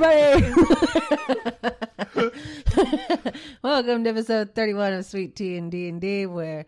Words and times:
everybody. 0.00 0.52
Welcome 3.62 4.04
to 4.04 4.10
episode 4.10 4.54
31 4.54 4.92
of 4.94 5.04
Sweet 5.04 5.34
Tea 5.34 5.56
and 5.56 5.70
D&D, 5.70 6.26
where 6.26 6.66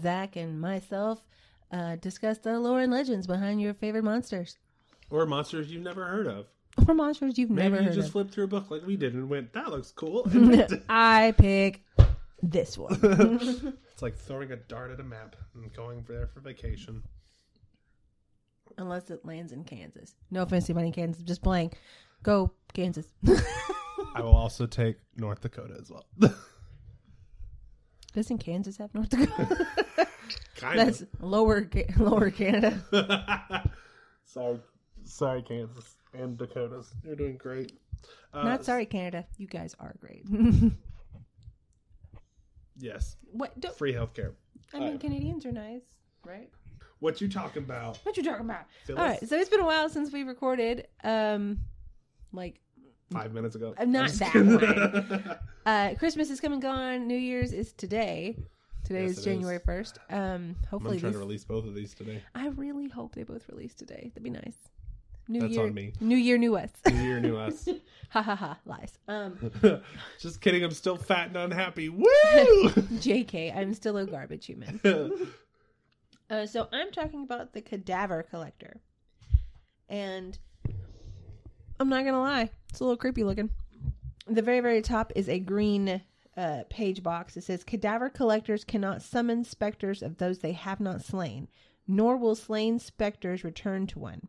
Zach 0.00 0.36
and 0.36 0.60
myself 0.60 1.22
uh, 1.70 1.96
discuss 1.96 2.38
the 2.38 2.58
lore 2.58 2.80
and 2.80 2.92
legends 2.92 3.26
behind 3.26 3.60
your 3.60 3.74
favorite 3.74 4.04
monsters. 4.04 4.58
Or 5.10 5.26
monsters 5.26 5.70
you've 5.70 5.82
never 5.82 6.04
heard 6.04 6.26
of. 6.26 6.46
Or 6.88 6.94
monsters 6.94 7.38
you've 7.38 7.50
Maybe 7.50 7.70
never 7.70 7.76
you 7.82 7.88
heard 7.88 7.94
just 7.94 8.08
of. 8.08 8.12
flipped 8.12 8.32
through 8.34 8.44
a 8.44 8.48
book 8.48 8.70
like 8.70 8.84
we 8.86 8.96
did 8.96 9.14
and 9.14 9.30
went, 9.30 9.52
that 9.52 9.70
looks 9.70 9.92
cool. 9.92 10.28
And 10.32 10.82
I 10.88 11.34
pick 11.38 11.84
this 12.42 12.76
one. 12.76 12.98
it's 13.92 14.02
like 14.02 14.16
throwing 14.16 14.50
a 14.52 14.56
dart 14.56 14.90
at 14.90 15.00
a 15.00 15.04
map 15.04 15.36
and 15.54 15.72
going 15.72 16.04
there 16.08 16.26
for 16.26 16.40
vacation. 16.40 17.02
Unless 18.78 19.10
it 19.10 19.24
lands 19.24 19.52
in 19.52 19.64
Kansas. 19.64 20.14
No 20.30 20.42
offense 20.42 20.66
to 20.66 20.72
anybody 20.72 20.88
in 20.88 20.92
Kansas, 20.92 21.22
just 21.22 21.42
playing. 21.42 21.72
Go, 22.22 22.52
Kansas. 22.74 23.06
I 24.14 24.20
will 24.20 24.34
also 24.34 24.66
take 24.66 24.96
North 25.16 25.40
Dakota 25.40 25.74
as 25.80 25.90
well. 25.90 26.06
Doesn't 28.14 28.38
Kansas 28.38 28.78
have 28.78 28.94
North 28.94 29.10
Dakota? 29.10 29.66
kind 30.56 30.78
That's 30.78 31.04
lower, 31.20 31.68
lower 31.98 32.30
Canada. 32.30 33.70
sorry, 34.24 34.60
sorry, 35.04 35.42
Kansas 35.42 35.96
and 36.14 36.38
Dakotas. 36.38 36.94
You're 37.04 37.16
doing 37.16 37.36
great. 37.36 37.72
Uh, 38.32 38.42
Not 38.44 38.64
sorry, 38.64 38.86
Canada. 38.86 39.26
You 39.36 39.46
guys 39.46 39.74
are 39.78 39.94
great. 40.00 40.24
Yes, 42.78 43.16
what? 43.32 43.58
Don't, 43.60 43.76
free 43.76 43.92
healthcare. 43.92 44.32
I 44.74 44.80
mean, 44.80 44.94
Uh, 44.96 44.98
Canadians 44.98 45.46
are 45.46 45.52
nice, 45.52 45.84
right? 46.24 46.50
What 47.00 47.20
you 47.20 47.28
talking 47.28 47.62
about? 47.62 47.98
What 48.04 48.16
you 48.16 48.22
talking 48.22 48.44
about? 48.44 48.64
Phyllis? 48.84 49.00
All 49.00 49.06
right, 49.06 49.28
so 49.28 49.36
it's 49.36 49.48
been 49.50 49.60
a 49.60 49.64
while 49.66 49.88
since 49.88 50.12
we 50.12 50.22
recorded. 50.22 50.86
Um, 51.04 51.58
like 52.36 52.60
Five 53.12 53.32
minutes 53.32 53.54
ago. 53.54 53.72
I'm 53.78 53.92
not 53.92 54.10
that 54.10 54.32
kidding. 54.32 55.36
uh, 55.66 55.94
Christmas 55.96 56.28
is 56.28 56.40
coming 56.40 56.58
gone. 56.58 57.06
New 57.06 57.16
Year's 57.16 57.52
is 57.52 57.72
today. 57.72 58.36
Today 58.82 59.02
Yes, 59.02 59.18
is 59.18 59.24
January 59.24 59.60
first. 59.64 59.98
Um, 60.10 60.18
I'm 60.18 60.56
hopefully 60.70 60.98
trying 60.98 61.12
these, 61.12 61.20
to 61.20 61.24
release 61.24 61.44
both 61.44 61.66
of 61.66 61.74
these 61.74 61.94
today. 61.94 62.22
I 62.34 62.48
really 62.48 62.88
hope 62.88 63.14
they 63.14 63.22
both 63.22 63.48
release 63.48 63.74
today. 63.74 64.10
That'd 64.14 64.24
be 64.24 64.30
nice. 64.30 64.56
New 65.28 65.40
That's 65.40 65.54
year, 65.54 65.64
on 65.66 65.74
me. 65.74 65.92
New 66.00 66.16
year, 66.16 66.38
new 66.38 66.56
us. 66.56 66.70
New 66.88 67.02
year, 67.02 67.20
new 67.20 67.36
us. 67.36 67.68
ha 68.10 68.22
ha 68.22 68.34
ha. 68.36 68.58
Lies. 68.64 68.98
Um, 69.08 69.52
Just 70.20 70.40
kidding. 70.40 70.62
I'm 70.62 70.70
still 70.72 70.96
fat 70.96 71.28
and 71.28 71.36
unhappy. 71.36 71.88
Woo! 71.88 72.04
Jk. 72.06 73.56
I'm 73.56 73.74
still 73.74 73.96
a 73.96 74.06
garbage 74.06 74.46
human. 74.46 74.80
Uh, 76.28 76.46
so 76.46 76.68
I'm 76.72 76.90
talking 76.90 77.22
about 77.22 77.52
the 77.52 77.60
cadaver 77.60 78.24
collector, 78.24 78.80
and 79.88 80.38
I'm 81.78 81.88
not 81.88 82.04
gonna 82.04 82.20
lie, 82.20 82.50
it's 82.68 82.80
a 82.80 82.84
little 82.84 82.96
creepy 82.96 83.24
looking. 83.24 83.50
The 84.26 84.42
very 84.42 84.60
very 84.60 84.82
top 84.82 85.12
is 85.14 85.28
a 85.28 85.38
green 85.38 86.00
uh, 86.36 86.64
page 86.68 87.02
box. 87.02 87.36
It 87.36 87.44
says 87.44 87.64
cadaver 87.64 88.10
collectors 88.10 88.64
cannot 88.64 89.02
summon 89.02 89.44
specters 89.44 90.02
of 90.02 90.18
those 90.18 90.38
they 90.38 90.52
have 90.52 90.80
not 90.80 91.02
slain, 91.02 91.48
nor 91.86 92.16
will 92.16 92.34
slain 92.34 92.78
specters 92.78 93.44
return 93.44 93.86
to 93.88 93.98
one. 93.98 94.28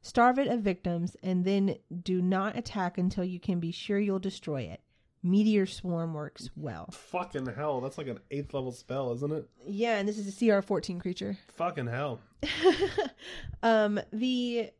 Starve 0.00 0.38
it 0.38 0.48
of 0.48 0.60
victims, 0.60 1.16
and 1.22 1.44
then 1.44 1.76
do 2.02 2.20
not 2.20 2.56
attack 2.56 2.98
until 2.98 3.24
you 3.24 3.38
can 3.38 3.60
be 3.60 3.70
sure 3.70 4.00
you'll 4.00 4.18
destroy 4.18 4.62
it. 4.62 4.80
Meteor 5.22 5.66
swarm 5.66 6.14
works 6.14 6.50
well. 6.56 6.88
Fucking 6.90 7.46
hell. 7.46 7.80
That's 7.80 7.96
like 7.96 8.08
an 8.08 8.18
eighth 8.32 8.52
level 8.52 8.72
spell, 8.72 9.12
isn't 9.12 9.32
it? 9.32 9.48
Yeah, 9.64 9.98
and 9.98 10.08
this 10.08 10.18
is 10.18 10.42
a 10.42 10.52
CR 10.52 10.60
14 10.60 10.98
creature. 10.98 11.38
Fucking 11.54 11.86
hell. 11.86 12.18
um 13.62 14.00
the 14.12 14.70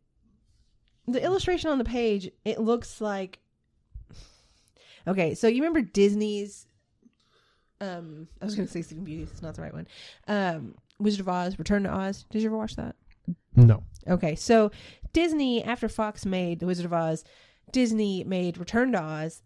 the 1.07 1.23
illustration 1.23 1.71
on 1.71 1.79
the 1.79 1.85
page 1.85 2.31
it 2.45 2.61
looks 2.61 3.01
like 3.01 3.41
okay 5.07 5.35
so 5.35 5.49
you 5.49 5.57
remember 5.63 5.83
disney's 5.83 6.67
um 7.81 8.29
i 8.41 8.45
was 8.45 8.55
gonna 8.55 8.69
say 8.69 8.83
sleeping 8.83 9.05
beauty 9.05 9.23
it's 9.25 9.43
not 9.43 9.55
the 9.55 9.63
right 9.63 9.75
one. 9.75 9.87
Um 10.29 10.75
wizard 10.99 11.21
of 11.21 11.29
oz 11.29 11.59
return 11.59 11.83
to 11.85 11.91
oz. 11.91 12.25
Did 12.31 12.43
you 12.43 12.49
ever 12.49 12.57
watch 12.57 12.77
that? 12.77 12.95
No. 13.57 13.83
okay 14.09 14.35
so 14.35 14.71
disney 15.13 15.63
after 15.65 15.89
fox 15.89 16.25
made 16.25 16.61
the 16.61 16.67
wizard 16.67 16.87
of 16.87 16.93
oz 16.93 17.25
disney 17.73 18.25
made 18.25 18.59
return 18.59 18.93
to 18.93 19.01
oz 19.03 19.43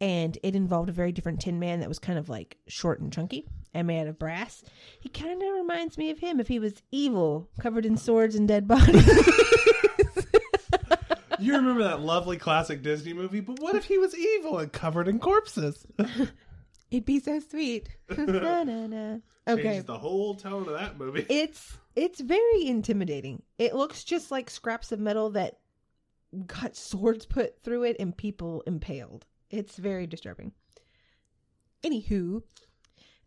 and 0.00 0.38
it 0.42 0.54
involved 0.54 0.88
a 0.88 0.92
very 0.92 1.12
different 1.12 1.40
tin 1.40 1.58
man 1.58 1.80
that 1.80 1.88
was 1.88 1.98
kind 1.98 2.18
of 2.18 2.28
like 2.28 2.56
short 2.68 3.00
and 3.00 3.12
chunky 3.12 3.46
and 3.74 3.86
made 3.86 4.00
out 4.00 4.06
of 4.06 4.18
brass. 4.18 4.62
He 5.00 5.08
kind 5.08 5.42
of 5.42 5.52
reminds 5.54 5.98
me 5.98 6.10
of 6.10 6.20
him 6.20 6.38
if 6.40 6.48
he 6.48 6.58
was 6.58 6.82
evil 6.90 7.48
covered 7.60 7.84
in 7.84 7.96
swords 7.96 8.34
and 8.36 8.46
dead 8.46 8.68
bodies 8.68 9.04
You 11.38 11.56
remember 11.56 11.84
that 11.84 12.00
lovely 12.00 12.36
classic 12.36 12.82
Disney 12.82 13.12
movie, 13.12 13.40
but 13.40 13.60
what 13.60 13.74
if 13.74 13.84
he 13.84 13.98
was 13.98 14.16
evil 14.16 14.58
and 14.58 14.72
covered 14.72 15.08
in 15.08 15.18
corpses? 15.18 15.86
It'd 16.90 17.04
be 17.04 17.20
so 17.20 17.40
sweet. 17.40 17.88
Na, 18.16 18.64
na, 18.64 18.86
na. 18.86 19.16
Okay. 19.46 19.62
Changes 19.62 19.84
the 19.84 19.98
whole 19.98 20.34
tone 20.34 20.66
of 20.68 20.74
that 20.74 20.98
movie. 20.98 21.26
It's 21.30 21.76
it's 21.96 22.20
very 22.20 22.66
intimidating. 22.66 23.42
It 23.58 23.74
looks 23.74 24.04
just 24.04 24.30
like 24.30 24.50
scraps 24.50 24.92
of 24.92 25.00
metal 25.00 25.30
that 25.30 25.58
got 26.46 26.76
swords 26.76 27.26
put 27.26 27.62
through 27.62 27.84
it 27.84 27.96
and 27.98 28.16
people 28.16 28.62
impaled. 28.66 29.26
It's 29.50 29.76
very 29.76 30.06
disturbing. 30.06 30.52
Anywho, 31.82 32.42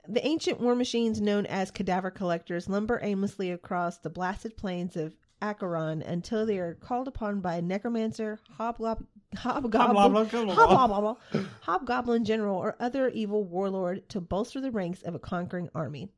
the 0.08 0.26
ancient 0.26 0.60
war 0.60 0.76
machines 0.76 1.20
known 1.22 1.46
as 1.48 1.72
cadaver 1.72 2.12
collectors 2.12 2.70
lumber 2.70 3.00
aimlessly 3.02 3.52
across 3.52 3.98
the 3.98 4.10
blasted 4.10 4.58
plains 4.58 4.96
of 4.96 5.16
Acheron 5.42 6.02
until 6.02 6.46
they 6.46 6.60
are 6.60 6.76
called 6.76 7.08
upon 7.08 7.42
by 7.42 7.56
a 7.56 7.62
necromancer, 7.62 8.40
hobgob- 8.60 9.06
hobgoblin, 9.36 10.26
hobgoblin, 10.50 11.48
hobgoblin 11.62 12.26
general, 12.26 12.58
or 12.58 12.76
other 12.80 13.10
evil 13.10 13.44
warlord 13.44 14.08
to 14.10 14.22
bolster 14.22 14.62
the 14.62 14.72
ranks 14.72 15.02
of 15.02 15.16
a 15.16 15.20
conquering 15.20 15.70
army. 15.74 16.10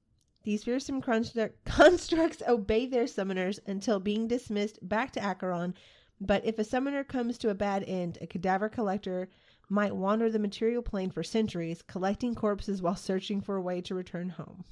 These 0.44 0.66
fearsome 0.66 1.02
constructs 1.02 2.44
obey 2.48 2.86
their 2.86 3.06
summoners 3.06 3.60
until 3.66 4.00
being 4.00 4.28
dismissed 4.28 4.78
back 4.88 5.12
to 5.14 5.24
Acheron. 5.24 5.74
But 6.20 6.46
if 6.46 6.60
a 6.60 6.64
summoner 6.64 7.04
comes 7.04 7.38
to 7.40 7.50
a 7.50 7.56
bad 7.56 7.84
end, 7.88 8.18
a 8.22 8.28
cadaver 8.28 8.68
collector 8.68 9.30
might 9.70 9.96
wander 9.96 10.30
the 10.30 10.40
material 10.40 10.82
plane 10.82 11.12
for 11.12 11.24
centuries, 11.24 11.82
collecting 11.82 12.36
corpses 12.36 12.82
while 12.82 12.96
searching 12.96 13.40
for 13.42 13.56
a 13.56 13.62
way 13.62 13.80
to 13.82 13.96
return 13.96 14.30
home. 14.30 14.66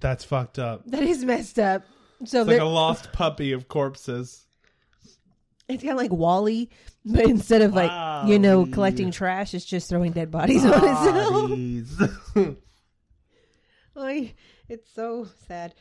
That's 0.00 0.24
fucked 0.24 0.58
up. 0.58 0.82
That 0.86 1.02
is 1.02 1.24
messed 1.24 1.58
up. 1.58 1.82
So 2.26 2.40
It's 2.42 2.48
like 2.48 2.60
a 2.60 2.64
lost 2.64 3.12
puppy 3.12 3.52
of 3.52 3.68
corpses. 3.68 4.46
it's 5.68 5.82
kind 5.82 5.92
of 5.92 5.98
like 5.98 6.12
WALL-E, 6.12 6.68
but 7.04 7.24
instead 7.24 7.62
of 7.62 7.74
like 7.74 8.28
you 8.28 8.38
know 8.38 8.66
collecting 8.66 9.10
trash, 9.10 9.54
it's 9.54 9.64
just 9.64 9.88
throwing 9.88 10.12
dead 10.12 10.30
bodies 10.30 10.64
on 10.64 10.72
itself. 10.72 11.50
Bodies. 11.50 12.00
Like, 13.94 14.34
it's 14.68 14.90
so 14.92 15.28
sad. 15.46 15.74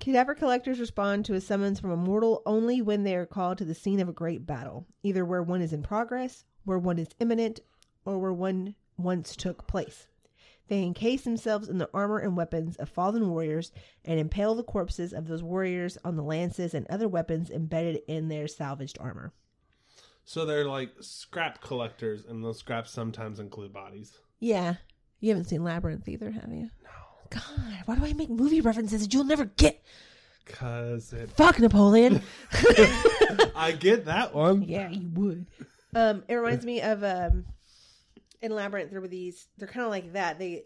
Cadaver 0.00 0.34
collectors 0.34 0.80
respond 0.80 1.26
to 1.26 1.34
a 1.34 1.40
summons 1.40 1.78
from 1.78 1.90
a 1.90 1.96
mortal 1.96 2.42
only 2.46 2.80
when 2.80 3.02
they 3.04 3.14
are 3.14 3.26
called 3.26 3.58
to 3.58 3.64
the 3.66 3.74
scene 3.74 4.00
of 4.00 4.08
a 4.08 4.12
great 4.12 4.46
battle, 4.46 4.86
either 5.02 5.22
where 5.24 5.42
one 5.42 5.60
is 5.60 5.74
in 5.74 5.82
progress, 5.82 6.44
where 6.64 6.78
one 6.78 6.98
is 6.98 7.08
imminent, 7.20 7.60
or 8.06 8.18
where 8.18 8.32
one 8.32 8.74
once 8.96 9.36
took 9.36 9.66
place. 9.66 10.06
They 10.72 10.84
encase 10.84 11.20
themselves 11.20 11.68
in 11.68 11.76
the 11.76 11.90
armor 11.92 12.16
and 12.16 12.34
weapons 12.34 12.76
of 12.76 12.88
fallen 12.88 13.28
warriors 13.28 13.72
and 14.06 14.18
impale 14.18 14.54
the 14.54 14.62
corpses 14.62 15.12
of 15.12 15.28
those 15.28 15.42
warriors 15.42 15.98
on 16.02 16.16
the 16.16 16.22
lances 16.22 16.72
and 16.72 16.86
other 16.88 17.08
weapons 17.08 17.50
embedded 17.50 18.00
in 18.08 18.28
their 18.28 18.48
salvaged 18.48 18.96
armor. 18.98 19.34
so 20.24 20.46
they're 20.46 20.64
like 20.64 20.94
scrap 21.00 21.60
collectors, 21.60 22.24
and 22.24 22.42
those 22.42 22.58
scraps 22.58 22.90
sometimes 22.90 23.38
include 23.38 23.70
bodies. 23.74 24.16
Yeah. 24.40 24.76
You 25.20 25.28
haven't 25.28 25.44
seen 25.44 25.62
Labyrinth 25.62 26.08
either, 26.08 26.30
have 26.30 26.50
you? 26.50 26.70
No. 26.82 26.90
God, 27.28 27.42
why 27.84 27.96
do 27.96 28.06
I 28.06 28.14
make 28.14 28.30
movie 28.30 28.62
references 28.62 29.02
that 29.02 29.12
you'll 29.12 29.24
never 29.24 29.44
get? 29.44 29.84
Cause 30.46 31.12
it, 31.12 31.28
Fuck 31.32 31.60
Napoleon. 31.60 32.22
I 33.54 33.76
get 33.78 34.06
that 34.06 34.34
one. 34.34 34.62
Yeah, 34.62 34.88
you 34.88 35.10
would. 35.12 35.46
Um, 35.94 36.24
it 36.28 36.34
reminds 36.34 36.64
me 36.72 36.80
of 36.80 37.04
um, 37.04 37.44
in 38.42 38.52
Labyrinth. 38.54 38.90
There 38.90 39.00
were 39.00 39.08
these. 39.08 39.48
They're 39.56 39.68
kind 39.68 39.84
of 39.84 39.90
like 39.90 40.12
that. 40.14 40.38
They 40.38 40.64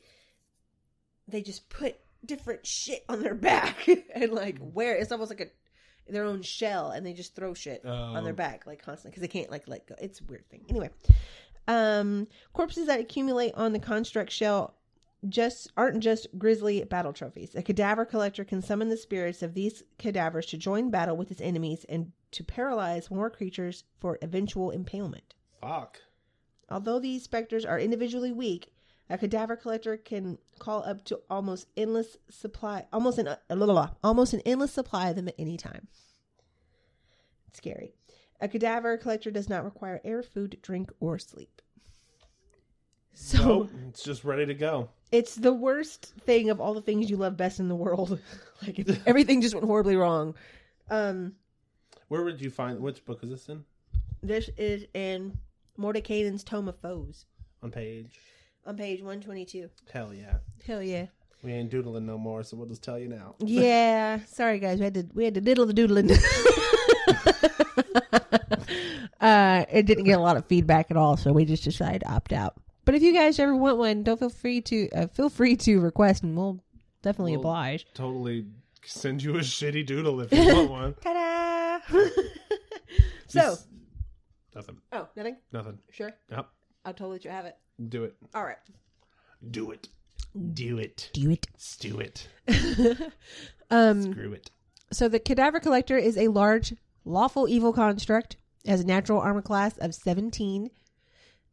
they 1.29 1.43
just 1.43 1.69
put 1.69 1.97
different 2.25 2.67
shit 2.67 3.05
on 3.09 3.23
their 3.23 3.35
back 3.51 3.89
and 4.15 4.33
like 4.33 4.59
wear. 4.61 4.97
It's 4.97 5.13
almost 5.13 5.31
like 5.31 5.41
a 5.41 6.13
their 6.13 6.25
own 6.25 6.43
shell, 6.43 6.91
and 6.91 7.05
they 7.05 7.13
just 7.13 7.35
throw 7.35 7.53
shit 7.55 7.85
on 7.85 8.23
their 8.25 8.33
Oh. 8.33 8.37
back 8.37 8.67
like 8.67 8.83
constantly 8.83 9.11
because 9.11 9.23
they 9.23 9.41
can't 9.41 9.51
like 9.51 9.67
let 9.69 9.87
go. 9.87 9.95
It's 10.01 10.21
a 10.21 10.25
weird 10.25 10.49
thing. 10.49 10.65
Anyway, 10.69 10.91
um, 11.69 12.29
corpses 12.53 12.87
that 12.87 13.01
accumulate 13.01 13.55
on 13.55 13.73
the 13.73 13.79
construct 13.81 14.31
shell 14.31 14.75
just 15.29 15.73
aren't 15.77 16.01
just 16.01 16.29
grisly 16.39 16.85
battle 16.85 17.13
trophies. 17.13 17.57
A 17.57 17.63
cadaver 17.63 18.05
collector 18.05 18.45
can 18.45 18.63
summon 18.63 18.89
the 18.89 18.97
spirits 18.97 19.43
of 19.43 19.55
these 19.55 19.83
cadavers 19.99 20.47
to 20.47 20.57
join 20.59 20.91
battle 20.91 21.17
with 21.17 21.29
his 21.29 21.41
enemies 21.41 21.85
and 21.89 22.13
to 22.33 22.45
paralyze 22.45 23.11
more 23.11 23.31
creatures 23.31 23.83
for 23.99 24.19
eventual 24.23 24.71
impalement. 24.71 25.35
Fuck. 25.61 26.01
Although 26.69 26.99
these 27.01 27.23
specters 27.23 27.65
are 27.65 27.79
individually 27.79 28.33
weak, 28.33 28.73
a 29.09 29.17
cadaver 29.19 29.55
collector 29.57 29.97
can 29.97 30.39
call 30.59 30.83
up 30.85 31.05
to 31.05 31.21
almost 31.31 31.69
endless 31.77 32.17
supply, 32.29 32.87
almost 32.93 33.19
an 33.19 33.29
uh, 33.29 33.37
blah, 33.49 33.57
blah, 33.57 33.67
blah, 33.67 33.91
almost 34.03 34.33
an 34.35 34.41
endless 34.45 34.73
supply 34.73 35.11
of 35.11 35.17
them 35.17 35.29
at 35.29 35.35
any 35.39 35.57
time. 35.57 35.87
It's 37.49 37.59
scary. 37.59 37.93
A 38.41 38.49
cadaver 38.49 38.97
collector 38.99 39.31
does 39.31 39.49
not 39.49 39.65
require 39.65 40.01
air, 40.05 40.23
food, 40.23 40.59
drink, 40.61 40.91
or 41.01 41.19
sleep. 41.19 41.63
So 43.15 43.39
Nope, 43.39 43.71
it's 43.89 44.03
just 44.03 44.25
ready 44.25 44.45
to 44.45 44.53
go. 44.55 44.91
it's 45.11 45.37
the 45.37 45.53
worst 45.55 46.13
thing 46.27 46.51
of 46.51 46.61
all 46.61 46.75
the 46.75 46.83
things 46.83 47.09
you 47.09 47.17
love 47.17 47.37
best 47.37 47.61
in 47.61 47.69
the 47.69 47.75
world. 47.77 48.19
like 48.63 48.87
everything 49.07 49.41
just 49.41 49.55
went 49.55 49.67
horribly 49.67 49.97
wrong. 49.97 50.35
Um, 50.91 51.33
Where 52.09 52.23
would 52.25 52.41
you 52.43 52.51
find 52.51 52.79
which 52.81 53.05
book 53.07 53.21
is 53.23 53.31
this 53.31 53.49
in? 53.49 53.65
this 54.23 54.51
is 54.59 54.87
in 54.93 55.39
Mordecai's 55.77 56.43
Tome 56.45 56.69
of 56.69 56.79
Foes 56.81 57.27
On 57.63 57.71
page. 57.71 58.19
on 58.67 58.77
page 58.77 59.03
one 59.03 59.21
twenty 59.21 59.45
two. 59.45 59.69
Hell 59.93 60.13
yeah. 60.15 60.37
Hell 60.67 60.83
yeah. 60.83 61.07
We 61.43 61.53
ain't 61.53 61.71
doodling 61.71 62.07
no 62.07 62.17
more, 62.19 62.43
so 62.43 62.57
we'll 62.57 62.67
just 62.67 62.83
tell 62.83 62.99
you 62.99 63.09
now. 63.09 63.35
Yeah, 63.45 64.21
sorry 64.27 64.59
guys, 64.59 64.79
we 64.79 64.85
had 64.85 64.95
to 64.95 65.07
we 65.15 65.25
had 65.25 65.35
to 65.35 65.41
diddle 65.41 65.67
the 65.67 65.73
doodling. 65.75 66.11
uh, 69.21 69.65
it 69.71 69.87
didn't 69.87 70.05
get 70.05 70.19
a 70.19 70.23
lot 70.23 70.37
of 70.37 70.47
feedback 70.47 70.91
at 70.91 70.97
all, 70.97 71.17
so 71.17 71.33
we 71.33 71.45
just 71.45 71.65
decided 71.65 72.01
to 72.03 72.11
opt 72.13 72.33
out. 72.33 72.55
But 72.85 72.95
if 72.95 73.03
you 73.03 73.13
guys 73.13 73.39
ever 73.39 73.55
want 73.57 73.79
one, 73.79 74.03
don't 74.03 74.19
feel 74.19 74.31
free 74.31 74.61
to 74.63 74.89
uh, 74.91 75.07
feel 75.09 75.29
free 75.29 75.57
to 75.57 75.81
request, 75.81 76.23
and 76.23 76.37
we'll 76.37 76.61
definitely 77.03 77.33
We'll- 77.33 77.41
oblige. 77.41 77.87
Totally 77.95 78.47
send 78.85 79.23
you 79.23 79.35
a 79.37 79.41
shitty 79.41 79.85
doodle 79.87 80.21
if 80.21 80.33
you 80.33 80.45
want 80.55 80.71
one. 80.71 80.95
Ta-da! 81.03 81.81
so, 83.27 83.57
nothing. 84.57 84.79
oh, 84.93 85.09
nothing. 85.15 85.37
Nothing. 85.53 85.79
Sure, 85.91 86.13
Yep. 86.31 86.49
I'll 86.85 86.93
totally 86.93 87.13
let 87.17 87.25
you 87.25 87.31
have 87.31 87.45
it. 87.45 87.57
Do 87.89 88.03
it. 88.05 88.17
All 88.35 88.43
right, 88.45 88.57
Do 89.51 89.71
it. 89.71 89.89
Do 90.55 90.79
it. 90.79 91.11
do 91.13 91.31
it. 91.31 91.47
Stew 91.57 92.01
it. 92.01 92.29
um, 93.71 94.13
Screw 94.13 94.33
it. 94.33 94.51
So 94.93 95.09
the 95.09 95.19
cadaver 95.19 95.61
collector 95.61 95.97
is 95.97 96.17
a 96.19 96.29
large, 96.29 96.75
lawful 97.05 97.49
evil 97.49 97.73
construct. 97.73 98.37
It 98.65 98.71
has 98.71 98.81
a 98.81 98.87
natural 98.87 99.21
armor 99.21 99.43
class 99.43 99.77
of 99.79 99.95
17. 99.95 100.71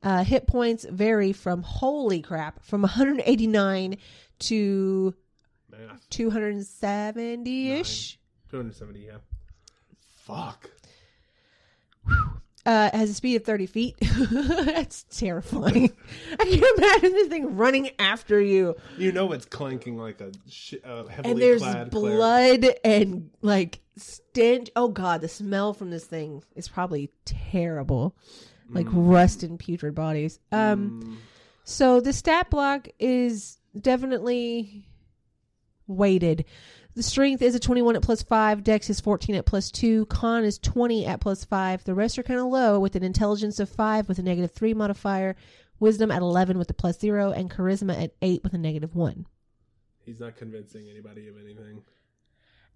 Uh, 0.01 0.23
hit 0.23 0.47
points 0.47 0.85
vary 0.89 1.31
from 1.31 1.61
holy 1.61 2.21
crap 2.21 2.63
from 2.63 2.81
189 2.81 3.97
to 4.39 5.13
270 6.09 7.71
ish. 7.71 8.19
270, 8.49 8.99
yeah. 8.99 9.17
Fuck. 10.25 10.69
Uh, 12.65 12.89
has 12.93 13.09
a 13.09 13.13
speed 13.13 13.35
of 13.35 13.43
30 13.43 13.65
feet. 13.65 13.95
That's 14.31 15.03
terrifying. 15.03 15.91
I 16.39 16.43
can't 16.45 16.77
imagine 16.77 17.11
this 17.11 17.27
thing 17.27 17.57
running 17.57 17.89
after 17.99 18.39
you, 18.39 18.75
You 18.97 19.11
know 19.11 19.33
it's 19.33 19.45
clanking 19.45 19.97
like 19.97 20.21
a 20.21 20.31
shi 20.49 20.79
uh, 20.81 21.05
heavily 21.07 21.31
and 21.33 21.41
there's 21.41 21.61
clad 21.61 21.89
blood 21.89 22.65
and 22.85 23.31
like 23.41 23.81
stench. 23.97 24.69
Oh 24.77 24.87
god, 24.87 25.19
the 25.19 25.27
smell 25.27 25.73
from 25.73 25.89
this 25.89 26.05
thing 26.05 26.41
is 26.55 26.69
probably 26.69 27.11
terrible. 27.25 28.15
Like 28.69 28.87
rust 28.89 29.43
and 29.43 29.59
putrid 29.59 29.93
bodies. 29.93 30.39
Um. 30.51 31.01
Mm, 31.03 31.15
So 31.65 31.99
the 31.99 32.13
stat 32.13 32.49
block 32.49 32.87
is 32.97 33.57
definitely 33.79 34.85
weighted. 35.85 36.45
The 36.95 37.03
strength 37.03 37.41
is 37.41 37.55
a 37.55 37.59
21 37.59 37.95
at 37.95 38.03
plus 38.03 38.21
5, 38.21 38.63
dex 38.63 38.89
is 38.89 38.99
14 38.99 39.35
at 39.35 39.45
plus 39.47 39.71
2, 39.71 40.05
con 40.07 40.43
is 40.43 40.59
20 40.59 41.05
at 41.07 41.19
plus 41.21 41.43
5. 41.43 41.83
The 41.85 41.95
rest 41.95 42.19
are 42.19 42.23
kind 42.23 42.39
of 42.39 42.47
low 42.47 42.79
with 42.79 42.95
an 42.95 43.03
intelligence 43.03 43.59
of 43.59 43.67
5 43.69 44.07
with 44.07 44.19
a 44.19 44.23
negative 44.23 44.51
3 44.51 44.75
modifier, 44.75 45.35
wisdom 45.79 46.11
at 46.11 46.21
11 46.21 46.57
with 46.59 46.69
a 46.69 46.73
plus 46.73 46.99
0, 46.99 47.31
and 47.31 47.49
charisma 47.49 47.99
at 47.99 48.13
8 48.21 48.43
with 48.43 48.53
a 48.53 48.59
negative 48.59 48.93
1. 48.95 49.25
he's 50.05 50.19
not 50.19 50.35
convincing 50.35 50.87
anybody 50.89 51.27
of 51.27 51.35
anything. 51.43 51.81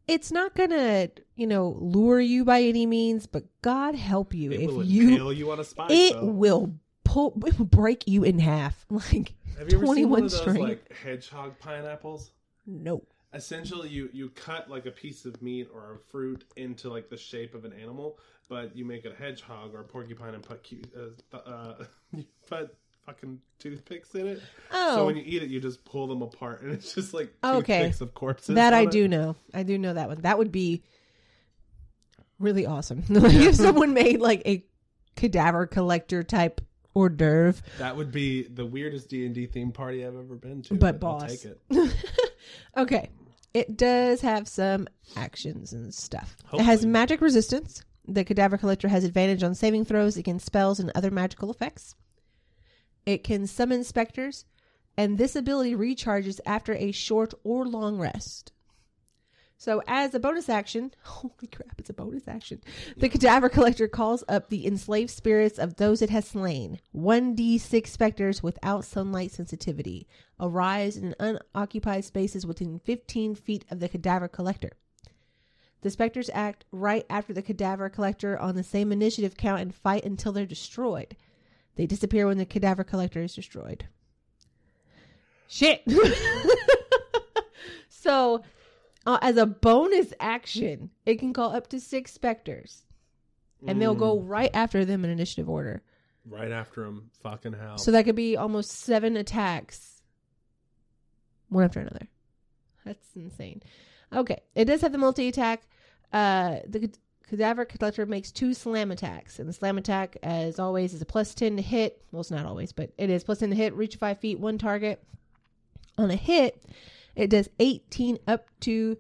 It's 0.08 0.32
not 0.32 0.56
going 0.56 0.70
to, 0.72 1.12
you 1.36 1.46
know, 1.46 1.78
lure 1.80 2.20
you 2.22 2.44
by 2.46 2.62
any 2.64 2.86
means, 2.88 3.28
but 3.28 3.44
God 3.62 3.94
help 3.94 4.34
you 4.34 4.52
It 4.52 4.62
if 4.62 4.72
you 4.88 5.30
you 5.32 5.52
on 5.52 5.60
a 5.60 5.64
spike. 5.64 5.92
it 5.92 6.14
though. 6.14 6.26
will 6.26 6.74
pull 7.04 7.34
it 7.46 7.60
will 7.60 7.66
break 7.66 8.08
you 8.08 8.24
in 8.24 8.40
half. 8.40 8.86
Like 8.90 9.34
Have 9.60 9.70
you 9.70 9.78
ever 9.78 9.86
seen 9.86 10.08
21 10.08 10.10
one 10.10 10.24
of 10.24 10.32
those 10.32 10.40
strength. 10.40 10.60
like 10.62 10.98
hedgehog 11.04 11.60
pineapples? 11.60 12.32
no. 12.66 13.04
Essentially, 13.34 13.90
you 13.90 14.10
you 14.14 14.30
cut 14.30 14.70
like 14.70 14.86
a 14.86 14.92
piece 14.92 15.26
of 15.26 15.42
meat 15.42 15.68
or 15.74 15.96
a 15.96 16.00
fruit 16.12 16.46
into 16.56 16.90
like 16.90 17.10
the 17.10 17.18
shape 17.18 17.54
of 17.56 17.66
an 17.66 17.74
animal, 17.74 18.18
but 18.48 18.76
you 18.76 18.86
make 18.86 19.04
it 19.06 19.12
a 19.12 19.16
hedgehog 19.22 19.74
or 19.76 19.82
a 19.82 19.84
porcupine 19.84 20.34
and 20.34 20.42
put 20.44 20.64
cute, 20.64 20.90
uh, 21.34 21.38
uh, 21.38 21.84
you 22.14 22.24
put 22.48 22.74
fucking 23.06 23.40
toothpicks 23.60 24.16
in 24.16 24.28
it. 24.28 24.42
Oh. 24.72 24.96
So 24.96 25.06
when 25.06 25.18
you 25.18 25.24
eat 25.26 25.44
it, 25.44 25.50
you 25.50 25.60
just 25.60 25.84
pull 25.84 26.08
them 26.08 26.22
apart, 26.22 26.62
and 26.62 26.72
it's 26.72 26.94
just 26.96 27.14
like 27.14 27.34
Okay. 27.44 27.80
toothpicks 27.80 28.02
of 28.02 28.14
corpses. 28.14 28.56
That 28.56 28.74
I 28.74 28.84
it. 28.84 28.92
do 28.92 29.08
know. 29.10 29.36
I 29.54 29.64
do 29.64 29.78
know 29.78 29.94
that 29.94 30.08
one. 30.08 30.22
That 30.22 30.38
would 30.38 30.52
be 30.52 30.84
really 32.40 32.66
awesome. 32.66 33.04
Like, 33.10 33.34
if 33.34 33.56
someone 33.56 33.94
made 33.94 34.22
like 34.22 34.42
a 34.46 34.66
cadaver 35.18 35.68
collector 35.68 36.24
type 36.24 36.62
hors 36.96 37.10
d'oeuvre, 37.10 37.62
That 37.80 37.96
would 37.98 38.12
be 38.12 38.44
the 38.44 38.66
weirdest 38.66 39.10
D 39.10 39.26
and 39.26 39.36
D 39.36 39.48
themed 39.48 39.74
party 39.74 40.06
I've 40.06 40.16
ever 40.16 40.36
been 40.36 40.62
to. 40.64 40.76
But 40.76 40.96
I'll 40.96 41.20
boss. 41.20 41.30
take 41.30 41.46
it. 41.46 41.60
okay. 42.78 43.10
It 43.54 43.78
does 43.78 44.22
have 44.22 44.48
some 44.48 44.88
actions 45.16 45.74
and 45.74 45.94
stuff. 45.94 46.38
It 46.54 46.62
has 46.62 46.86
magic 46.86 47.22
resistance. 47.22 47.84
The 48.06 48.24
cadaver 48.24 48.58
collector 48.58 48.88
has 48.88 49.04
advantage 49.04 49.44
on 49.44 49.56
saving 49.56 49.86
throws 49.86 50.16
against 50.16 50.46
spells 50.46 50.80
and 50.80 50.92
other 50.94 51.12
magical 51.12 51.52
effects. 51.52 51.96
It 53.06 53.24
can 53.24 53.48
summon 53.48 53.84
specters, 53.84 54.46
and 54.98 55.18
this 55.18 55.36
ability 55.36 55.76
recharges 55.76 56.40
after 56.46 56.74
a 56.74 56.92
short 56.92 57.34
or 57.44 57.66
long 57.66 57.98
rest. 57.98 58.52
So, 59.60 59.82
as 59.88 60.14
a 60.14 60.20
bonus 60.20 60.50
action, 60.50 60.92
holy 61.02 61.48
crap, 61.52 61.80
it's 61.80 61.90
a 61.90 61.94
bonus 61.94 62.28
action. 62.28 62.62
The 62.96 63.10
cadaver 63.10 63.50
collector 63.50 63.88
calls 63.88 64.24
up 64.28 64.50
the 64.50 64.68
enslaved 64.68 65.10
spirits 65.10 65.58
of 65.58 65.78
those 65.78 66.04
it 66.04 66.12
has 66.12 66.28
slain. 66.28 66.80
1d6 66.96 67.88
specters 67.88 68.44
without 68.44 68.86
sunlight 68.86 69.32
sensitivity 69.32 70.08
arise 70.40 70.96
in 70.96 71.16
unoccupied 71.20 72.06
spaces 72.06 72.46
within 72.46 72.80
15 72.80 73.34
feet 73.34 73.66
of 73.72 73.80
the 73.80 73.90
cadaver 73.90 74.28
collector. 74.28 74.74
The 75.82 75.90
specters 75.90 76.30
act 76.34 76.66
right 76.72 77.06
after 77.10 77.34
the 77.34 77.42
cadaver 77.42 77.90
collector 77.90 78.38
on 78.38 78.56
the 78.56 78.64
same 78.64 78.92
initiative 78.92 79.38
count 79.38 79.62
and 79.62 79.74
fight 79.74 80.06
until 80.06 80.34
they're 80.34 80.46
destroyed. 80.46 81.16
They 81.76 81.88
disappear 81.88 82.28
when 82.28 82.38
the 82.38 82.46
cadaver 82.46 82.84
collector 82.84 83.24
is 83.24 83.34
destroyed. 83.34 83.88
Shit. 85.48 85.84
so, 87.90 88.44
uh, 89.08 89.18
as 89.22 89.38
a 89.38 89.46
bonus 89.46 90.14
action, 90.20 90.92
it 91.06 91.16
can 91.18 91.34
call 91.34 91.56
up 91.56 91.68
to 91.70 91.80
six 91.80 92.12
specters, 92.14 92.84
and 93.66 93.82
they'll 93.82 93.96
go 93.96 94.20
right 94.20 94.52
after 94.54 94.86
them 94.86 95.04
in 95.06 95.10
initiative 95.10 95.50
order. 95.50 95.82
right 96.30 96.52
after 96.52 96.84
them, 96.84 97.10
Fucking 97.24 97.54
hell. 97.54 97.78
So 97.78 97.92
that 97.92 98.06
could 98.06 98.16
be 98.16 98.36
almost 98.38 98.70
seven 98.70 99.16
attacks, 99.18 100.02
one 101.50 101.64
after 101.64 101.80
another. 101.80 102.08
That's 102.86 103.08
insane. 103.16 103.64
Okay, 104.14 104.42
it 104.56 104.66
does 104.66 104.82
have 104.82 104.92
the 104.92 104.98
multi 104.98 105.28
attack. 105.30 105.64
Uh, 106.14 106.58
the 106.68 106.90
cadaver 107.30 107.66
collector 107.66 108.06
makes 108.06 108.32
two 108.32 108.54
slam 108.54 108.92
attacks, 108.92 109.40
and 109.40 109.48
the 109.50 109.54
slam 109.54 109.78
attack, 109.78 110.18
as 110.24 110.60
always, 110.60 110.94
is 110.94 111.02
a 111.02 111.06
plus 111.06 111.34
ten 111.34 111.56
to 111.56 111.62
hit. 111.62 112.02
Well, 112.12 112.22
it's 112.22 112.32
not 112.32 112.46
always, 112.46 112.72
but 112.72 112.92
it 112.98 113.10
is 113.10 113.24
plus 113.24 113.40
ten 113.40 113.50
to 113.50 113.56
hit. 113.56 113.74
Reach 113.74 113.96
five 113.96 114.20
feet, 114.20 114.40
one 114.40 114.58
target. 114.58 115.02
On 115.98 116.12
a 116.12 116.16
hit, 116.16 116.64
it 117.18 117.30
does 117.30 117.50
eighteen 117.60 118.18
up 118.28 118.48
to 118.62 118.98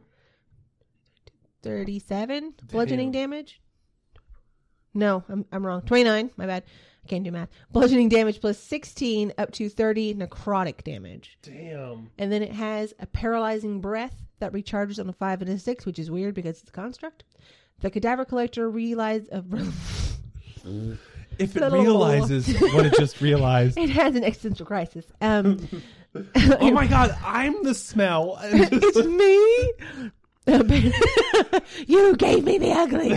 thirty-seven 1.64 2.54
bludgeoning 2.72 3.12
damage. 3.12 3.62
No, 4.94 5.24
I'm 5.30 5.46
I'm 5.52 5.66
wrong. 5.66 5.82
Twenty 5.84 6.04
nine. 6.04 6.32
My 6.38 6.46
bad. 6.46 6.64
I 7.06 7.08
can't 7.10 7.24
do 7.24 7.32
math. 7.32 7.50
Bludgeoning 7.72 8.10
damage 8.10 8.42
plus 8.42 8.58
sixteen 8.60 9.32
up 9.38 9.52
to 9.54 9.70
thirty 9.70 10.14
necrotic 10.14 10.84
damage. 10.84 11.38
Damn. 11.42 12.10
And 12.18 12.32
then 12.32 12.44
it 12.44 12.52
has 12.52 12.94
a 13.00 13.06
paralyzing 13.06 13.80
breath 13.80 14.16
that 14.40 14.52
recharges 14.54 15.00
on 15.00 15.08
a 15.10 15.14
five 15.14 15.42
and 15.42 15.50
a 15.50 15.58
six, 15.60 15.86
which 15.86 16.00
is 16.00 16.12
weird 16.12 16.34
because 16.36 16.60
it's 16.60 16.70
a 16.70 16.74
construct. 16.74 17.24
The 17.80 17.90
cadaver 17.92 18.26
collector 18.26 18.70
realizes. 18.70 19.30
uh, 19.30 19.42
If 21.40 21.56
it 21.56 21.72
realizes 21.72 22.60
what 22.74 22.86
it 22.88 22.94
just 22.98 23.22
realized. 23.22 23.78
it 23.80 23.90
has 23.92 24.16
an 24.16 24.24
existential 24.24 24.66
crisis. 24.66 25.06
Um, 25.22 25.60
oh 26.60 26.72
my 26.72 26.88
god, 26.88 27.16
I'm 27.24 27.64
the 27.64 27.74
smell. 27.74 28.40
it's 28.44 29.06
me. 29.06 29.74
you 31.88 32.16
gave 32.16 32.44
me 32.44 32.58
the 32.58 32.72
ugly. 32.72 33.14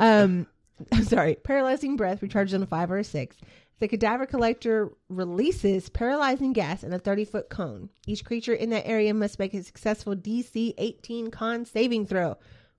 um, 0.00 0.46
I'm 0.92 1.04
sorry. 1.04 1.34
Paralyzing 1.36 1.96
breath 1.96 2.20
recharges 2.20 2.54
on 2.54 2.62
a 2.62 2.66
five 2.66 2.90
or 2.90 2.98
a 2.98 3.04
six. 3.04 3.36
The 3.78 3.88
cadaver 3.88 4.24
collector 4.24 4.90
releases 5.10 5.90
paralyzing 5.90 6.54
gas 6.54 6.82
in 6.82 6.94
a 6.94 6.98
30 6.98 7.26
foot 7.26 7.50
cone. 7.50 7.90
Each 8.06 8.24
creature 8.24 8.54
in 8.54 8.70
that 8.70 8.86
area 8.86 9.12
must 9.12 9.38
make 9.38 9.52
a 9.52 9.62
successful 9.62 10.16
DC 10.16 10.72
18 10.78 11.30
con 11.30 11.66
saving 11.66 12.06
throw 12.06 12.38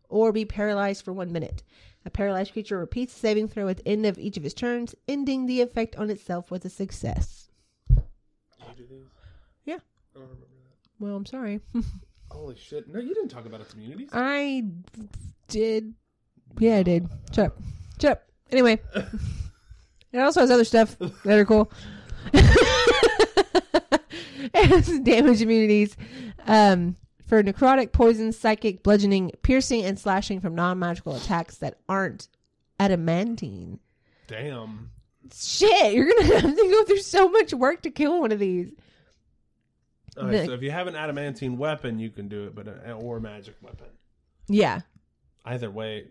or 0.10 0.32
be 0.32 0.46
paralyzed 0.46 1.06
for 1.06 1.14
one 1.14 1.32
minute. 1.32 1.62
A 2.06 2.10
paralyzed 2.10 2.54
creature 2.54 2.80
repeats 2.80 3.14
the 3.14 3.20
saving 3.20 3.48
throw 3.48 3.68
at 3.68 3.78
the 3.78 3.88
end 3.88 4.06
of 4.06 4.18
each 4.18 4.38
of 4.38 4.46
its 4.46 4.54
turns, 4.54 4.96
ending 5.08 5.46
the 5.46 5.62
effect 5.62 5.96
on 5.98 6.10
itself 6.10 6.50
with 6.50 6.66
a 6.66 6.70
success. 6.70 7.50
Yeah. 9.68 9.76
I 10.16 10.20
don't 10.20 10.24
remember 10.24 10.46
that. 10.46 10.90
Well, 11.00 11.16
I'm 11.16 11.26
sorry. 11.26 11.60
Holy 12.32 12.56
shit. 12.58 12.88
No, 12.88 13.00
you 13.00 13.14
didn't 13.14 13.30
talk 13.30 13.46
about 13.46 13.62
a 13.62 13.66
community. 13.66 14.08
I 14.12 14.64
did. 15.48 15.94
Yeah, 16.58 16.78
I 16.78 16.84
did. 16.84 17.08
Shut 17.34 17.48
up. 17.48 17.58
Shut 18.02 18.12
up. 18.14 18.24
Anyway, 18.50 18.80
it 20.14 20.20
also 20.20 20.40
has 20.40 20.50
other 20.50 20.64
stuff 20.64 20.98
that 21.00 21.38
are 21.38 21.46
cool. 21.46 21.72
it 22.34 22.46
has 24.54 25.00
damage 25.00 25.42
immunities 25.42 25.98
um, 26.46 26.96
for 27.26 27.44
necrotic, 27.44 27.92
poison, 27.92 28.32
psychic, 28.32 28.84
bludgeoning, 28.84 29.32
piercing, 29.42 29.84
and 29.84 30.00
slashing 30.00 30.40
from 30.40 30.56
non 30.56 30.80
magical 30.80 31.16
attacks 31.16 31.58
that 31.58 31.78
aren't 31.90 32.30
adamantine. 32.80 33.80
Damn. 34.28 34.92
Shit, 35.34 35.94
you're 35.94 36.08
gonna 36.08 36.40
have 36.40 36.56
to 36.56 36.70
go 36.70 36.84
through 36.86 37.00
so 37.00 37.28
much 37.30 37.54
work 37.54 37.82
to 37.82 37.92
kill 37.92 38.22
one 38.22 38.32
of 38.32 38.40
these. 38.40 38.72
All 40.18 40.26
right, 40.26 40.32
The- 40.32 40.46
so 40.48 40.52
if 40.54 40.62
you 40.62 40.72
have 40.72 40.88
an 40.88 40.96
adamantine 40.96 41.58
weapon, 41.58 42.00
you 42.00 42.10
can 42.10 42.28
do 42.28 42.46
it, 42.46 42.56
but 42.56 42.68
a, 42.68 42.94
or 42.94 43.18
a 43.18 43.22
magic 43.22 43.56
weapon. 43.62 43.88
Yeah. 44.48 44.82
Either 45.46 45.70
way, 45.70 46.06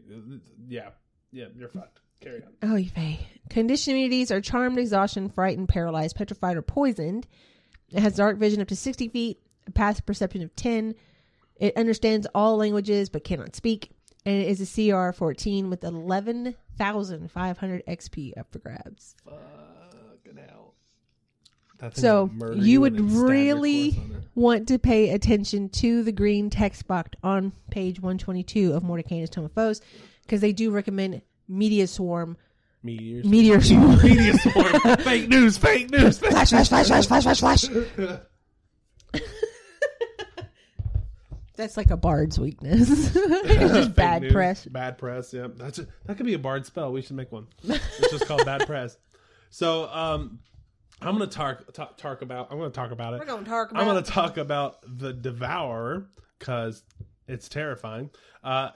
yeah, 0.68 0.90
yeah, 1.32 1.46
you're 1.56 1.68
fucked. 1.68 2.00
Carry 2.20 2.42
on. 2.42 2.52
Oh, 2.70 2.76
you 2.76 2.90
may. 2.96 3.26
Condition 3.50 3.92
immunities 3.92 4.30
are 4.30 4.40
charmed, 4.40 4.78
exhaustion, 4.78 5.28
frightened, 5.28 5.68
paralyzed, 5.68 6.16
petrified, 6.16 6.56
or 6.56 6.62
poisoned. 6.62 7.26
It 7.90 8.00
has 8.00 8.14
dark 8.16 8.38
vision 8.38 8.60
up 8.62 8.68
to 8.68 8.76
60 8.76 9.08
feet, 9.08 9.38
a 9.66 9.70
passive 9.72 10.06
perception 10.06 10.42
of 10.42 10.54
10. 10.56 10.94
It 11.56 11.76
understands 11.76 12.26
all 12.34 12.56
languages 12.56 13.08
but 13.10 13.24
cannot 13.24 13.54
speak. 13.54 13.90
And 14.24 14.34
it 14.42 14.48
is 14.48 14.60
a 14.60 14.66
CR 14.92 15.12
14 15.12 15.68
with 15.70 15.84
11,500 15.84 17.82
XP 17.86 18.36
up 18.38 18.50
for 18.50 18.58
grabs. 18.58 19.14
Fucking 19.24 19.38
hell. 19.38 19.42
That 19.42 19.56
thing's 19.58 19.65
So 21.94 22.30
you 22.54 22.80
would 22.80 22.96
then 22.96 23.08
stab 23.08 23.18
your 23.18 23.28
really 23.28 23.92
corpse 23.92 24.10
on 24.10 24.16
it. 24.16 24.22
want 24.34 24.68
to 24.68 24.78
pay 24.78 25.10
attention 25.10 25.68
to 25.70 26.02
the 26.02 26.12
green 26.12 26.50
text 26.50 26.86
box 26.86 27.10
on 27.22 27.52
page 27.70 28.00
122 28.00 28.72
of 28.72 28.82
Mordecai's 28.82 29.30
Tome 29.30 29.44
of 29.46 29.52
Foes 29.52 29.80
because 30.22 30.40
they 30.40 30.52
do 30.52 30.70
recommend 30.70 31.22
Media 31.48 31.86
Swarm. 31.86 32.36
meteors. 32.82 33.24
Meteor 33.26 33.60
Swarm. 33.60 34.02
Media 34.02 34.38
swarm. 34.38 34.96
fake 34.98 35.28
news. 35.28 35.58
Fake 35.58 35.90
news. 35.90 36.18
Fake 36.18 36.30
flash, 36.30 36.50
flash, 36.50 36.68
flash, 36.68 36.86
flash, 36.86 37.06
flash, 37.06 37.22
flash, 37.40 37.64
flash. 37.68 38.20
That's 41.56 41.76
like 41.76 41.90
a 41.90 41.96
bard's 41.96 42.38
weakness. 42.38 43.14
it's 43.16 43.74
just 43.74 43.94
bad 43.94 44.22
news, 44.22 44.32
press. 44.32 44.64
Bad 44.66 44.98
press. 44.98 45.32
Yeah, 45.32 45.48
that's 45.56 45.78
a, 45.78 45.86
that 46.04 46.18
could 46.18 46.26
be 46.26 46.34
a 46.34 46.38
bard 46.38 46.66
spell. 46.66 46.92
We 46.92 47.00
should 47.00 47.16
make 47.16 47.32
one. 47.32 47.46
It's 47.64 48.10
just 48.10 48.26
called 48.26 48.44
bad 48.44 48.66
press. 48.66 48.98
So, 49.48 49.88
um, 49.88 50.40
I'm 51.00 51.12
gonna 51.12 51.26
talk 51.26 51.72
talk, 51.72 51.96
talk 51.96 52.22
about. 52.22 52.48
I'm 52.50 52.58
gonna 52.58 52.70
talk 52.70 52.90
about 52.90 53.14
it. 53.14 53.20
We're 53.20 53.26
gonna 53.26 53.44
talk 53.44 53.70
About 53.70 53.80
I'm 53.80 53.86
gonna 53.86 54.02
talk 54.02 54.36
about 54.38 54.78
the 54.86 55.12
Devourer 55.12 56.06
because 56.38 56.82
it's 57.28 57.48
terrifying. 57.48 58.10
Uh, 58.42 58.70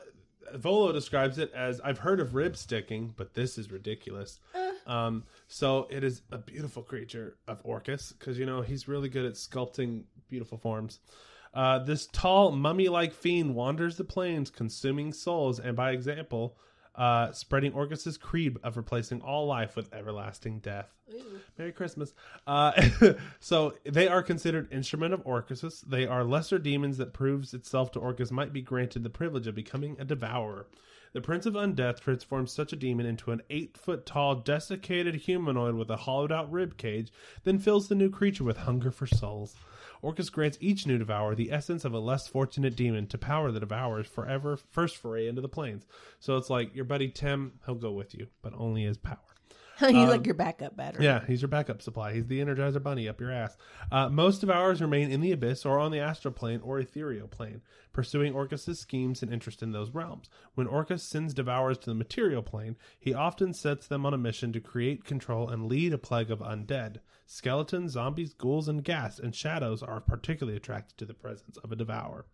Volo 0.55 0.93
describes 0.93 1.39
it 1.39 1.53
as 1.55 1.81
I've 1.81 1.99
heard 1.99 2.21
of 2.21 2.35
rib 2.35 2.57
sticking, 2.57 3.15
but 3.17 3.35
this 3.35 3.57
is 3.57 3.71
ridiculous. 3.71 4.41
Um, 4.87 5.25
so 5.47 5.87
it 5.91 6.03
is 6.03 6.23
a 6.33 6.39
beautiful 6.39 6.83
creature 6.83 7.37
of 7.47 7.61
Orcus 7.65 8.13
because 8.13 8.39
you 8.39 8.47
know 8.47 8.61
he's 8.61 8.89
really 8.89 9.09
good 9.09 9.25
at 9.25 9.35
sculpting 9.35 10.05
beautiful 10.29 10.59
forms. 10.59 10.99
Uh, 11.53 11.81
this 11.81 12.07
tall 12.13 12.53
mummy-like 12.53 13.13
fiend 13.13 13.55
wanders 13.55 13.97
the 13.97 14.05
plains, 14.05 14.51
consuming 14.51 15.13
souls, 15.13 15.59
and 15.59 15.77
by 15.77 15.91
example, 15.91 16.57
uh, 16.95 17.33
spreading 17.33 17.73
Orcus's 17.73 18.19
creed 18.19 18.57
of 18.63 18.77
replacing 18.77 19.23
all 19.23 19.47
life 19.47 19.77
with 19.77 19.93
everlasting 19.93 20.59
death. 20.61 20.93
Merry 21.59 21.73
Christmas. 21.73 22.13
Uh, 22.47 22.73
so 23.41 23.75
they 23.85 24.09
are 24.09 24.23
considered 24.23 24.73
instrument 24.73 25.15
of 25.15 25.23
Orcus. 25.25 25.83
They 25.83 26.07
are 26.07 26.25
lesser 26.25 26.59
demons 26.59 26.99
that 26.99 27.13
proves 27.13 27.55
itself 27.55 27.93
to 27.93 28.01
Orcus 28.01 28.31
might 28.31 28.53
be 28.53 28.63
granted 28.63 29.03
the 29.03 29.11
privilege 29.11 29.47
of 29.47 29.55
becoming 29.55 29.97
a 29.99 30.05
devourer. 30.05 30.67
The 31.13 31.21
Prince 31.21 31.45
of 31.45 31.55
Undeath 31.55 31.99
transforms 31.99 32.53
such 32.53 32.73
a 32.73 32.77
demon 32.77 33.05
into 33.05 33.33
an 33.33 33.43
eight 33.51 33.77
foot 33.77 34.07
tall, 34.07 34.37
desiccated 34.37 35.17
humanoid 35.17 35.75
with 35.75 35.91
a 35.91 35.97
hollowed 35.97 36.31
out 36.31 36.53
rib 36.53 36.77
cage, 36.77 37.11
then 37.43 37.59
fills 37.59 37.89
the 37.89 37.97
new 37.97 38.11
creature 38.11 38.45
with 38.45 38.59
hunger 38.59 38.93
for 38.93 39.09
souls. 39.09 39.57
Orcus 40.03 40.31
grants 40.31 40.59
each 40.61 40.87
new 40.87 40.99
devourer 40.99 41.35
the 41.35 41.53
essence 41.53 41.85
of 41.85 41.93
a 41.93 41.99
less 41.99 42.27
fortunate 42.27 42.77
demon 42.77 43.07
to 43.09 43.19
power 43.19 43.51
the 43.51 43.61
devourer's 43.61 44.07
forever 44.07 44.57
first 44.57 44.97
foray 44.97 45.29
into 45.29 45.41
the 45.41 45.49
plains. 45.49 45.87
So 46.19 46.37
it's 46.37 46.51
like 46.51 46.75
your 46.75 46.85
buddy 46.85 47.09
Tim, 47.09 47.61
he'll 47.67 47.75
go 47.75 47.93
with 47.93 48.15
you, 48.15 48.29
but 48.43 48.53
only 48.57 48.85
as 48.85 48.97
power. 48.97 49.19
He's 49.89 49.97
Um, 49.97 50.09
like 50.09 50.27
your 50.27 50.35
backup 50.35 50.77
battery. 50.77 51.05
Yeah, 51.05 51.25
he's 51.27 51.41
your 51.43 51.49
backup 51.49 51.81
supply. 51.83 52.13
He's 52.13 52.27
the 52.27 52.41
Energizer 52.41 52.83
Bunny 52.83 53.09
up 53.09 53.21
your 53.21 53.33
ass. 53.33 53.57
Uh, 53.91 54.09
most 54.09 54.43
of 54.43 54.51
ours 54.51 54.81
remain 54.83 55.11
in 55.11 55.21
the 55.21 55.33
abyss 55.33 55.65
or 55.65 55.79
on 55.79 55.91
the 55.91 56.01
astral 56.01 56.33
plane 56.35 56.61
or 56.63 56.79
ethereal 56.79 57.29
plane, 57.29 57.63
pursuing 57.93 58.35
Orcus's 58.35 58.79
schemes 58.79 59.23
and 59.23 59.33
interest 59.33 59.63
in 59.63 59.73
those 59.73 59.91
realms. 59.93 60.29
When 60.55 60.67
Orcus 60.67 61.03
sends 61.03 61.35
devourers 61.35 61.79
to 61.79 61.91
the 61.91 61.95
material 61.95 62.43
plane, 62.43 62.77
he 62.99 63.15
often 63.15 63.53
sets 63.55 63.87
them 63.87 64.05
on 64.05 64.15
a 64.15 64.19
mission 64.19 64.53
to 64.53 64.61
create, 64.61 65.05
control, 65.05 65.49
and 65.49 65.67
lead 65.67 65.93
a 65.93 65.99
plague 65.99 66.31
of 66.31 66.41
undead. 66.41 66.99
Skeletons, 67.27 67.93
zombies, 67.93 68.35
ghouls, 68.35 68.69
and 68.69 68.85
ghast 68.85 69.21
and 69.21 69.35
shadows 69.35 69.83
are 69.83 70.01
particularly 70.01 70.57
attracted 70.57 70.99
to 70.99 71.05
the 71.07 71.15
presence 71.15 71.57
of 71.59 71.73
a 71.73 71.77
devourer. 71.77 72.27